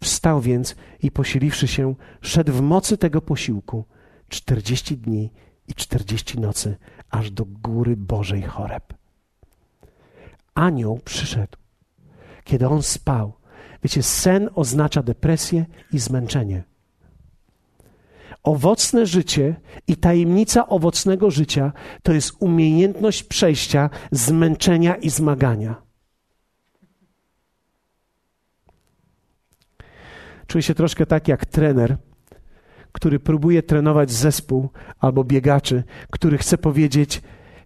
[0.03, 3.85] Wstał więc i posiliwszy się, szedł w mocy tego posiłku
[4.29, 5.33] czterdzieści dni
[5.68, 6.77] i czterdzieści nocy,
[7.11, 8.95] aż do góry Bożej Choreb.
[10.55, 11.57] Anioł przyszedł,
[12.45, 13.33] kiedy on spał.
[13.83, 16.64] Wiecie, sen oznacza depresję i zmęczenie.
[18.43, 21.72] Owocne życie i tajemnica owocnego życia
[22.03, 25.83] to jest umiejętność przejścia zmęczenia i zmagania.
[30.47, 31.97] Czuję się troszkę tak jak trener,
[32.97, 34.69] który próbuje trenować zespół
[35.01, 37.23] albo biegaczy, który chce powiedzieć: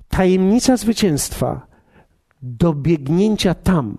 [0.08, 1.66] Tajemnica zwycięstwa
[2.42, 3.98] do biegnięcia tam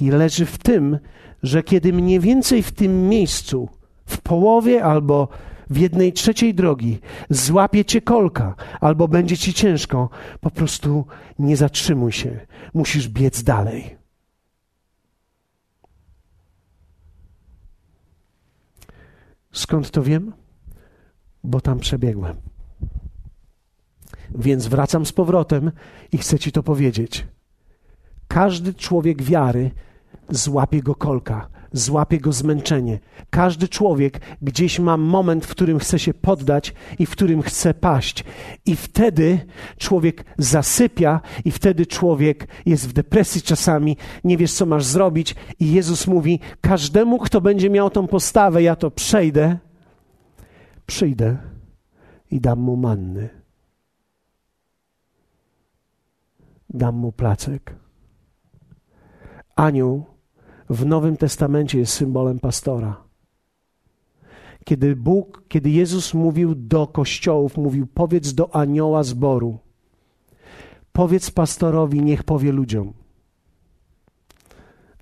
[0.00, 0.98] i leży w tym,
[1.42, 3.68] że kiedy mniej więcej w tym miejscu,
[4.06, 5.28] w połowie albo
[5.70, 6.98] w jednej trzeciej drogi
[7.30, 10.10] złapie cię kolka albo będzie ci ciężko,
[10.40, 11.04] po prostu
[11.38, 12.40] nie zatrzymuj się.
[12.74, 14.01] Musisz biec dalej.
[19.52, 20.32] Skąd to wiem?
[21.44, 22.36] Bo tam przebiegłem.
[24.34, 25.72] Więc wracam z powrotem
[26.12, 27.26] i chcę ci to powiedzieć.
[28.28, 29.70] Każdy człowiek wiary
[30.28, 32.98] złapie go kolka, złapie go zmęczenie.
[33.30, 38.24] Każdy człowiek gdzieś ma moment, w którym chce się poddać i w którym chce paść.
[38.66, 39.38] I wtedy
[39.76, 45.34] człowiek zasypia, i wtedy człowiek jest w depresji czasami, nie wiesz, co masz zrobić.
[45.58, 49.58] I Jezus mówi: Każdemu, kto będzie miał tą postawę, ja to przejdę,
[50.86, 51.36] przyjdę
[52.30, 53.28] i dam mu manny.
[56.70, 57.74] Dam mu placek.
[59.56, 60.11] Anioł
[60.70, 63.04] w Nowym Testamencie jest symbolem pastora.
[64.64, 69.58] Kiedy Bóg, kiedy Jezus mówił do kościołów, mówił: Powiedz do anioła zboru,
[70.92, 72.92] powiedz pastorowi, niech powie ludziom.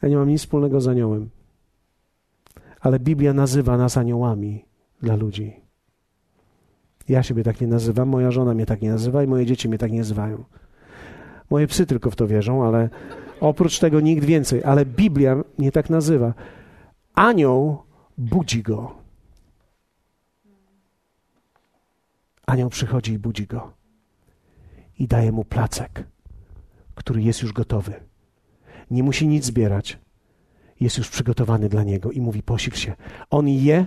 [0.03, 1.31] Ja nie mam nic wspólnego z aniołem,
[2.81, 4.65] ale Biblia nazywa nas aniołami
[5.03, 5.61] dla ludzi.
[7.09, 9.79] Ja siebie tak nie nazywam, moja żona mnie tak nie nazywa i moje dzieci mnie
[9.79, 10.45] tak nie nazywają.
[11.51, 12.89] Moje psy tylko w to wierzą, ale
[13.41, 16.35] Oprócz tego nikt więcej, ale Biblia nie tak nazywa.
[17.15, 17.83] Anioł
[18.19, 18.95] budzi go.
[22.47, 23.73] Anioł przychodzi i budzi go.
[24.99, 26.05] I daje mu placek,
[26.95, 27.95] który jest już gotowy.
[28.91, 29.99] Nie musi nic zbierać.
[30.81, 32.95] Jest już przygotowany dla niego i mówi: Posil się.
[33.31, 33.87] On je,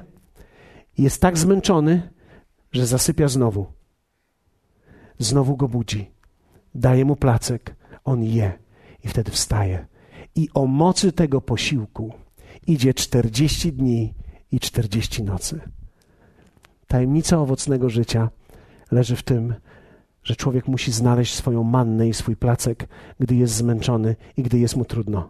[0.97, 2.09] jest tak zmęczony,
[2.71, 3.65] że zasypia znowu.
[5.19, 6.11] Znowu go budzi.
[6.75, 7.75] Daje mu placek.
[8.03, 8.62] On je
[9.03, 9.85] i wtedy wstaje.
[10.35, 12.13] I o mocy tego posiłku
[12.67, 14.13] idzie 40 dni
[14.51, 15.61] i 40 nocy.
[16.87, 18.29] Tajemnica owocnego życia
[18.91, 19.53] leży w tym,
[20.23, 22.87] że człowiek musi znaleźć swoją mannę i swój placek,
[23.19, 25.29] gdy jest zmęczony i gdy jest mu trudno.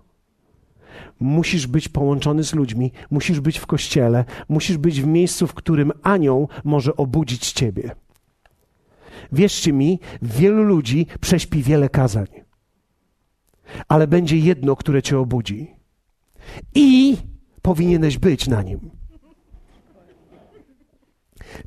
[1.20, 5.92] Musisz być połączony z ludźmi, musisz być w kościele, musisz być w miejscu, w którym
[6.04, 7.96] anioł może obudzić ciebie.
[9.32, 12.28] Wierzcie mi, wielu ludzi prześpi wiele kazań
[13.88, 15.76] ale będzie jedno, które cię obudzi.
[16.76, 17.18] I
[17.62, 18.90] powinieneś być na nim.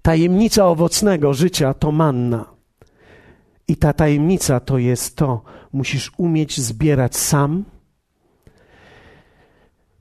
[0.03, 2.57] Tajemnica owocnego życia to manna.
[3.69, 5.43] I ta tajemnica to jest to,
[5.73, 7.65] musisz umieć zbierać sam.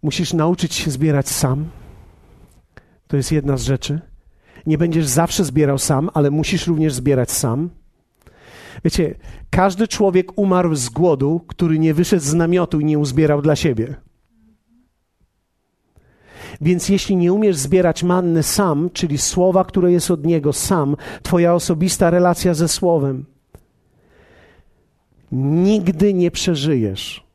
[0.03, 1.69] Musisz nauczyć się zbierać sam.
[3.07, 4.01] To jest jedna z rzeczy.
[4.65, 7.69] Nie będziesz zawsze zbierał sam, ale musisz również zbierać sam.
[8.83, 9.15] Wiecie,
[9.49, 13.95] każdy człowiek umarł z głodu, który nie wyszedł z namiotu i nie uzbierał dla siebie.
[16.61, 21.53] Więc jeśli nie umiesz zbierać manny sam, czyli słowa, które jest od Niego sam, Twoja
[21.53, 23.25] osobista relacja ze Słowem,
[25.31, 27.25] nigdy nie przeżyjesz.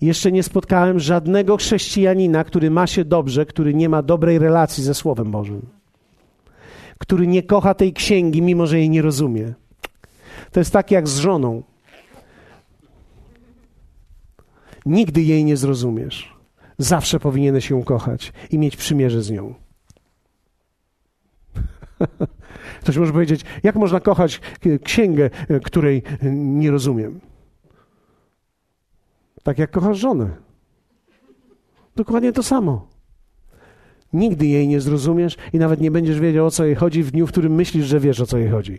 [0.00, 4.94] Jeszcze nie spotkałem żadnego chrześcijanina, który ma się dobrze, który nie ma dobrej relacji ze
[4.94, 5.66] Słowem Bożym,
[6.98, 9.54] który nie kocha tej księgi, mimo że jej nie rozumie.
[10.52, 11.62] To jest tak jak z żoną.
[14.86, 16.34] Nigdy jej nie zrozumiesz.
[16.78, 19.54] Zawsze powinieneś ją kochać i mieć przymierze z nią.
[22.82, 24.40] Ktoś może powiedzieć, jak można kochać
[24.84, 25.30] księgę,
[25.64, 27.20] której nie rozumiem?
[29.42, 30.30] Tak jak kochasz żonę.
[31.96, 32.88] Dokładnie to samo.
[34.12, 37.26] Nigdy jej nie zrozumiesz i nawet nie będziesz wiedział, o co jej chodzi w dniu,
[37.26, 38.78] w którym myślisz, że wiesz, o co jej chodzi.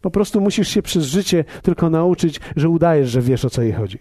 [0.00, 3.72] Po prostu musisz się przez życie tylko nauczyć, że udajesz, że wiesz o co jej
[3.72, 3.98] chodzi.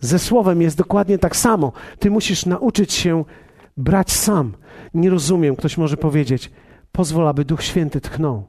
[0.00, 1.72] Ze słowem jest dokładnie tak samo.
[1.98, 3.24] Ty musisz nauczyć się
[3.76, 4.54] brać sam.
[4.94, 6.50] Nie rozumiem, ktoś może powiedzieć,
[6.92, 8.44] pozwól, aby Duch Święty tchnął.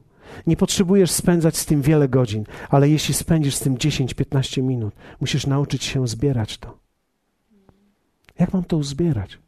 [0.46, 5.46] Nie potrzebujesz spędzać z tym wiele godzin, ale jeśli spędzisz z tym 10-15 minut, musisz
[5.46, 6.78] nauczyć się zbierać to.
[8.38, 9.38] Jak mam to uzbierać?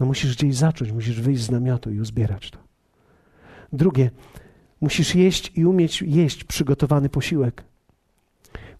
[0.00, 2.58] No musisz gdzieś zacząć, musisz wyjść z namiotu i uzbierać to.
[3.72, 4.10] Drugie,
[4.80, 7.64] musisz jeść i umieć jeść przygotowany posiłek.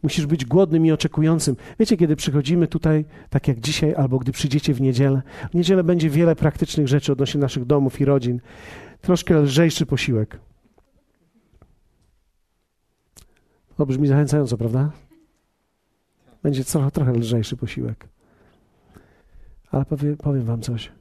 [0.03, 1.57] Musisz być głodnym i oczekującym.
[1.79, 6.11] Wiecie, kiedy przychodzimy tutaj, tak jak dzisiaj, albo gdy przyjdziecie w niedzielę, w niedzielę będzie
[6.11, 8.41] wiele praktycznych rzeczy odnośnie naszych domów i rodzin.
[9.01, 10.41] Troszkę lżejszy posiłek.
[13.77, 14.91] To brzmi zachęcająco, prawda?
[16.43, 18.09] Będzie trochę, trochę lżejszy posiłek.
[19.71, 20.93] Ale powiem, powiem wam coś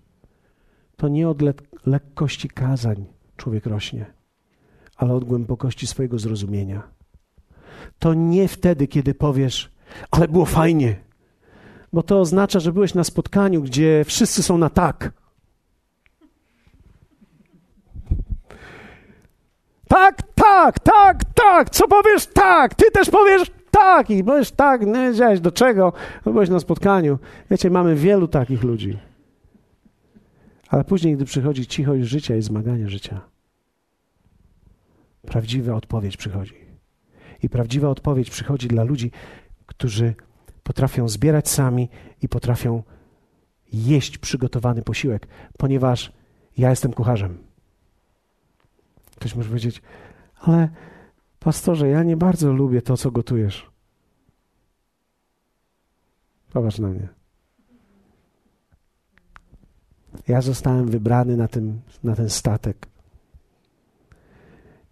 [0.97, 1.53] to nie od le
[1.85, 3.05] lekkości kazań
[3.37, 4.05] człowiek rośnie,
[4.97, 6.83] ale od głębokości swojego zrozumienia.
[7.99, 9.71] To nie wtedy, kiedy powiesz,
[10.11, 10.95] ale było fajnie,
[11.93, 15.11] bo to oznacza, że byłeś na spotkaniu, gdzie wszyscy są na tak.
[19.87, 25.09] Tak, tak, tak, tak, co powiesz tak, ty też powiesz tak i powiesz tak, nie
[25.09, 25.93] wiedziałeś do czego,
[26.25, 27.19] bo byłeś na spotkaniu.
[27.51, 28.97] Wiecie, mamy wielu takich ludzi.
[30.69, 33.21] Ale później, gdy przychodzi cichość życia i zmaganie życia,
[35.21, 36.55] prawdziwa odpowiedź przychodzi.
[37.43, 39.11] I prawdziwa odpowiedź przychodzi dla ludzi,
[39.65, 40.15] którzy
[40.63, 41.89] potrafią zbierać sami
[42.21, 42.83] i potrafią
[43.73, 46.11] jeść przygotowany posiłek, ponieważ
[46.57, 47.37] ja jestem kucharzem.
[49.15, 49.81] Ktoś może powiedzieć,
[50.35, 50.69] ale
[51.39, 53.71] pastorze, ja nie bardzo lubię to, co gotujesz.
[56.53, 57.07] Popatrz na mnie.
[60.27, 62.87] Ja zostałem wybrany na, tym, na ten statek.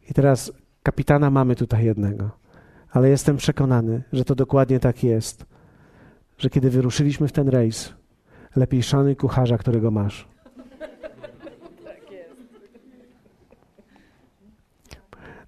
[0.09, 0.51] I teraz
[0.83, 2.31] kapitana mamy tutaj jednego,
[2.91, 5.45] ale jestem przekonany, że to dokładnie tak jest,
[6.37, 7.93] że kiedy wyruszyliśmy w ten rejs,
[8.55, 10.27] lepiej szanuj kucharza, którego masz.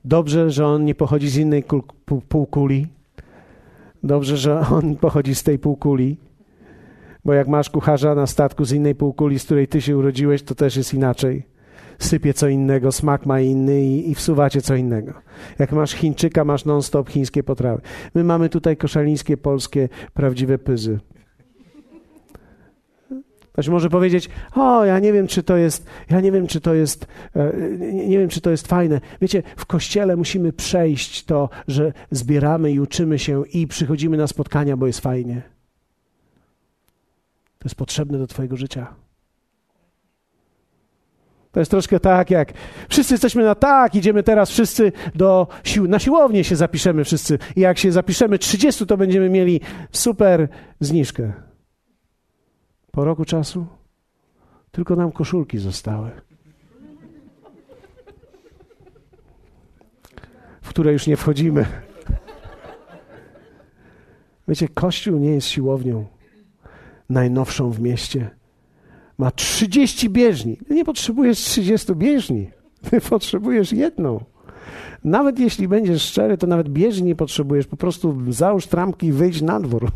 [0.06, 1.64] Dobrze, że on nie pochodzi z innej
[2.30, 2.88] półkuli.
[4.04, 6.18] Dobrze, że on pochodzi z tej półkuli.
[7.26, 10.56] Bo jak masz kucharza na statku z innej półkuli, z której ty się urodziłeś, to
[10.56, 11.44] też jest inaczej.
[12.00, 15.14] Sypie co innego, smak ma inny i, i wsuwacie co innego.
[15.60, 17.82] Jak masz Chińczyka, masz non-stop chińskie potrawy.
[18.16, 21.00] My mamy tutaj koszalińskie, polskie, prawdziwe pyzy.
[23.54, 26.74] Ktoś może powiedzieć, o, ja nie wiem, czy to jest, ja nie wiem, czy to
[26.74, 27.52] jest, e,
[27.92, 29.02] nie wiem, czy to jest fajne.
[29.22, 34.78] Wiecie, w kościele musimy przejść to, że zbieramy i uczymy się i przychodzimy na spotkania,
[34.78, 35.55] bo jest fajnie.
[37.66, 38.96] To jest potrzebne do Twojego życia.
[41.52, 42.54] To jest troszkę tak, jak
[42.90, 47.40] wszyscy jesteśmy na tak, idziemy teraz wszyscy do sił, na siłownię się zapiszemy wszyscy.
[47.56, 49.62] I jak się zapiszemy 30, to będziemy mieli
[49.92, 50.48] super
[50.80, 51.34] zniżkę.
[52.92, 53.68] Po roku czasu
[54.72, 56.12] tylko nam koszulki zostały.
[60.62, 61.66] W które już nie wchodzimy.
[64.48, 66.15] Wiecie, Kościół nie jest siłownią
[67.10, 68.30] najnowszą w mieście.
[69.18, 70.58] Ma 30 bieżni.
[70.70, 72.50] Nie potrzebujesz 30 bieżni.
[72.90, 74.24] Ty potrzebujesz jedną.
[75.06, 77.68] Nawet jeśli będziesz szczery, to nawet bieżni nie potrzebujesz.
[77.68, 79.92] Po prostu załóż trampki i wyjdź na dwór.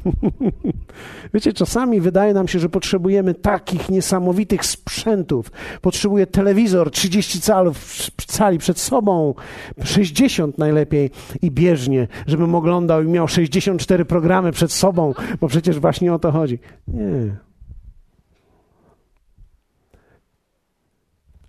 [1.33, 5.51] Wiecie, czasami wydaje nam się, że potrzebujemy takich niesamowitych sprzętów.
[5.81, 7.85] Potrzebuję telewizor 30 calów,
[8.27, 9.33] cali przed sobą,
[9.83, 16.13] 60 najlepiej i bieżnie, żebym oglądał i miał 64 programy przed sobą, bo przecież właśnie
[16.13, 16.59] o to chodzi.
[16.87, 17.35] Nie.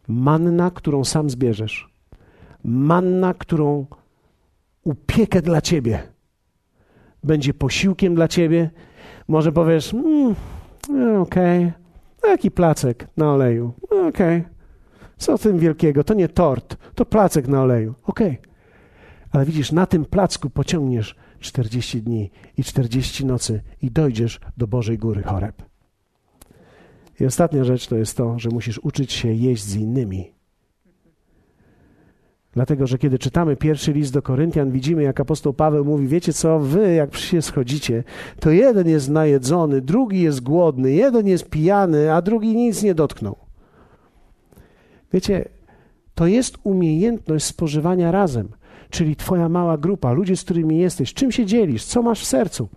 [0.09, 1.90] Manna, którą sam zbierzesz
[2.65, 3.87] manna, którą
[4.85, 6.03] upiekę dla ciebie.
[7.25, 8.71] Będzie posiłkiem dla ciebie.
[9.29, 10.35] Może powiesz, mm,
[11.21, 12.31] okej, okay.
[12.31, 14.09] jaki placek na oleju, okej.
[14.09, 14.45] Okay.
[15.17, 16.05] Co tym wielkiego?
[16.05, 17.95] To nie tort, to placek na oleju.
[18.05, 18.39] Okej.
[18.39, 18.51] Okay.
[19.31, 24.99] Ale widzisz, na tym placku pociągniesz 40 dni i 40 nocy i dojdziesz do Bożej
[24.99, 25.63] Góry Choreb.
[27.21, 30.33] I ostatnia rzecz to jest to, że musisz uczyć się jeść z innymi.
[32.53, 36.59] Dlatego, że kiedy czytamy pierwszy list do Koryntian, widzimy, jak apostoł Paweł mówi: Wiecie co,
[36.59, 38.05] wy jak się schodzicie,
[38.41, 43.37] to jeden jest najedzony, drugi jest głodny, jeden jest pijany, a drugi nic nie dotknął.
[45.13, 45.49] Wiecie,
[46.15, 48.49] to jest umiejętność spożywania razem,
[48.91, 52.69] czyli Twoja mała grupa, ludzie, z którymi jesteś, czym się dzielisz, co masz w sercu.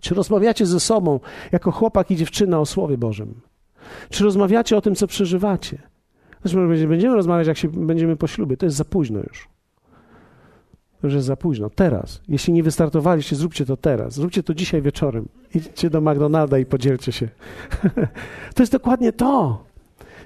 [0.00, 1.20] Czy rozmawiacie ze sobą
[1.52, 3.40] jako chłopak i dziewczyna o Słowie Bożym?
[4.10, 5.93] Czy rozmawiacie o tym, co przeżywacie?
[6.44, 8.56] Zresztą będziemy rozmawiać, jak się będziemy po ślubie.
[8.56, 9.48] To jest za późno już.
[11.00, 11.70] To już jest za późno.
[11.70, 12.20] Teraz.
[12.28, 14.14] Jeśli nie wystartowaliście, zróbcie to teraz.
[14.14, 15.28] Zróbcie to dzisiaj wieczorem.
[15.54, 17.28] Idźcie do McDonalda i podzielcie się.
[18.54, 19.64] to jest dokładnie to.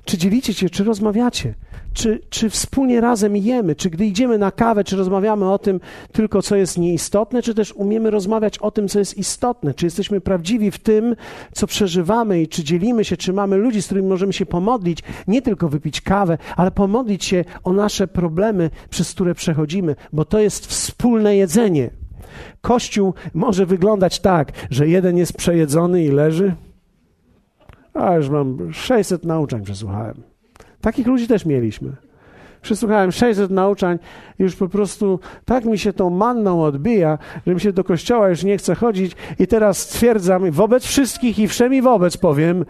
[0.09, 1.55] Czy dzielicie się, czy rozmawiacie?
[1.93, 3.75] Czy, czy wspólnie razem jemy?
[3.75, 5.81] Czy gdy idziemy na kawę, czy rozmawiamy o tym
[6.13, 9.75] tylko, co jest nieistotne, czy też umiemy rozmawiać o tym, co jest istotne?
[9.75, 11.17] Czy jesteśmy prawdziwi w tym,
[11.53, 15.43] co przeżywamy i czy dzielimy się, czy mamy ludzi, z którymi możemy się pomodlić, nie
[15.43, 20.67] tylko wypić kawę, ale pomodlić się o nasze problemy, przez które przechodzimy, bo to jest
[20.67, 21.91] wspólne jedzenie.
[22.61, 26.55] Kościół może wyglądać tak, że jeden jest przejedzony i leży,
[28.05, 30.15] a już mam 600 nauczań przesłuchałem.
[30.81, 31.93] Takich ludzi też mieliśmy.
[32.63, 33.99] Przesłuchałem 600 nauczań
[34.39, 38.45] już po prostu tak mi się tą manną odbija, że mi się do kościoła już
[38.45, 42.65] nie chce chodzić i teraz stwierdzam wobec wszystkich i wszemi wobec powiem,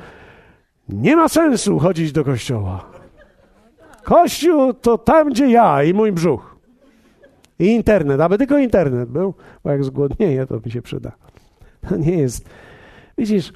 [0.89, 2.85] nie ma sensu chodzić do kościoła.
[4.03, 6.57] Kościół to tam, gdzie ja i mój brzuch.
[7.59, 11.12] I internet, aby tylko internet był, bo jak zgłodnieje, to mi się przyda.
[11.89, 12.49] To nie jest.
[13.18, 13.53] Widzisz,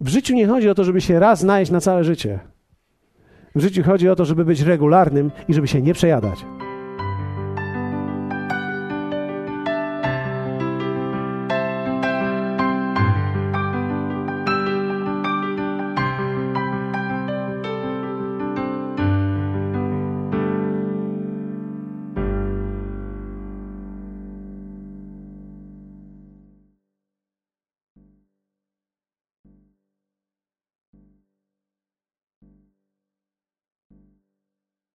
[0.00, 2.38] w życiu nie chodzi o to, żeby się raz najeść na całe życie.
[3.54, 6.55] W życiu chodzi o to, żeby być regularnym i żeby się nie przejadać.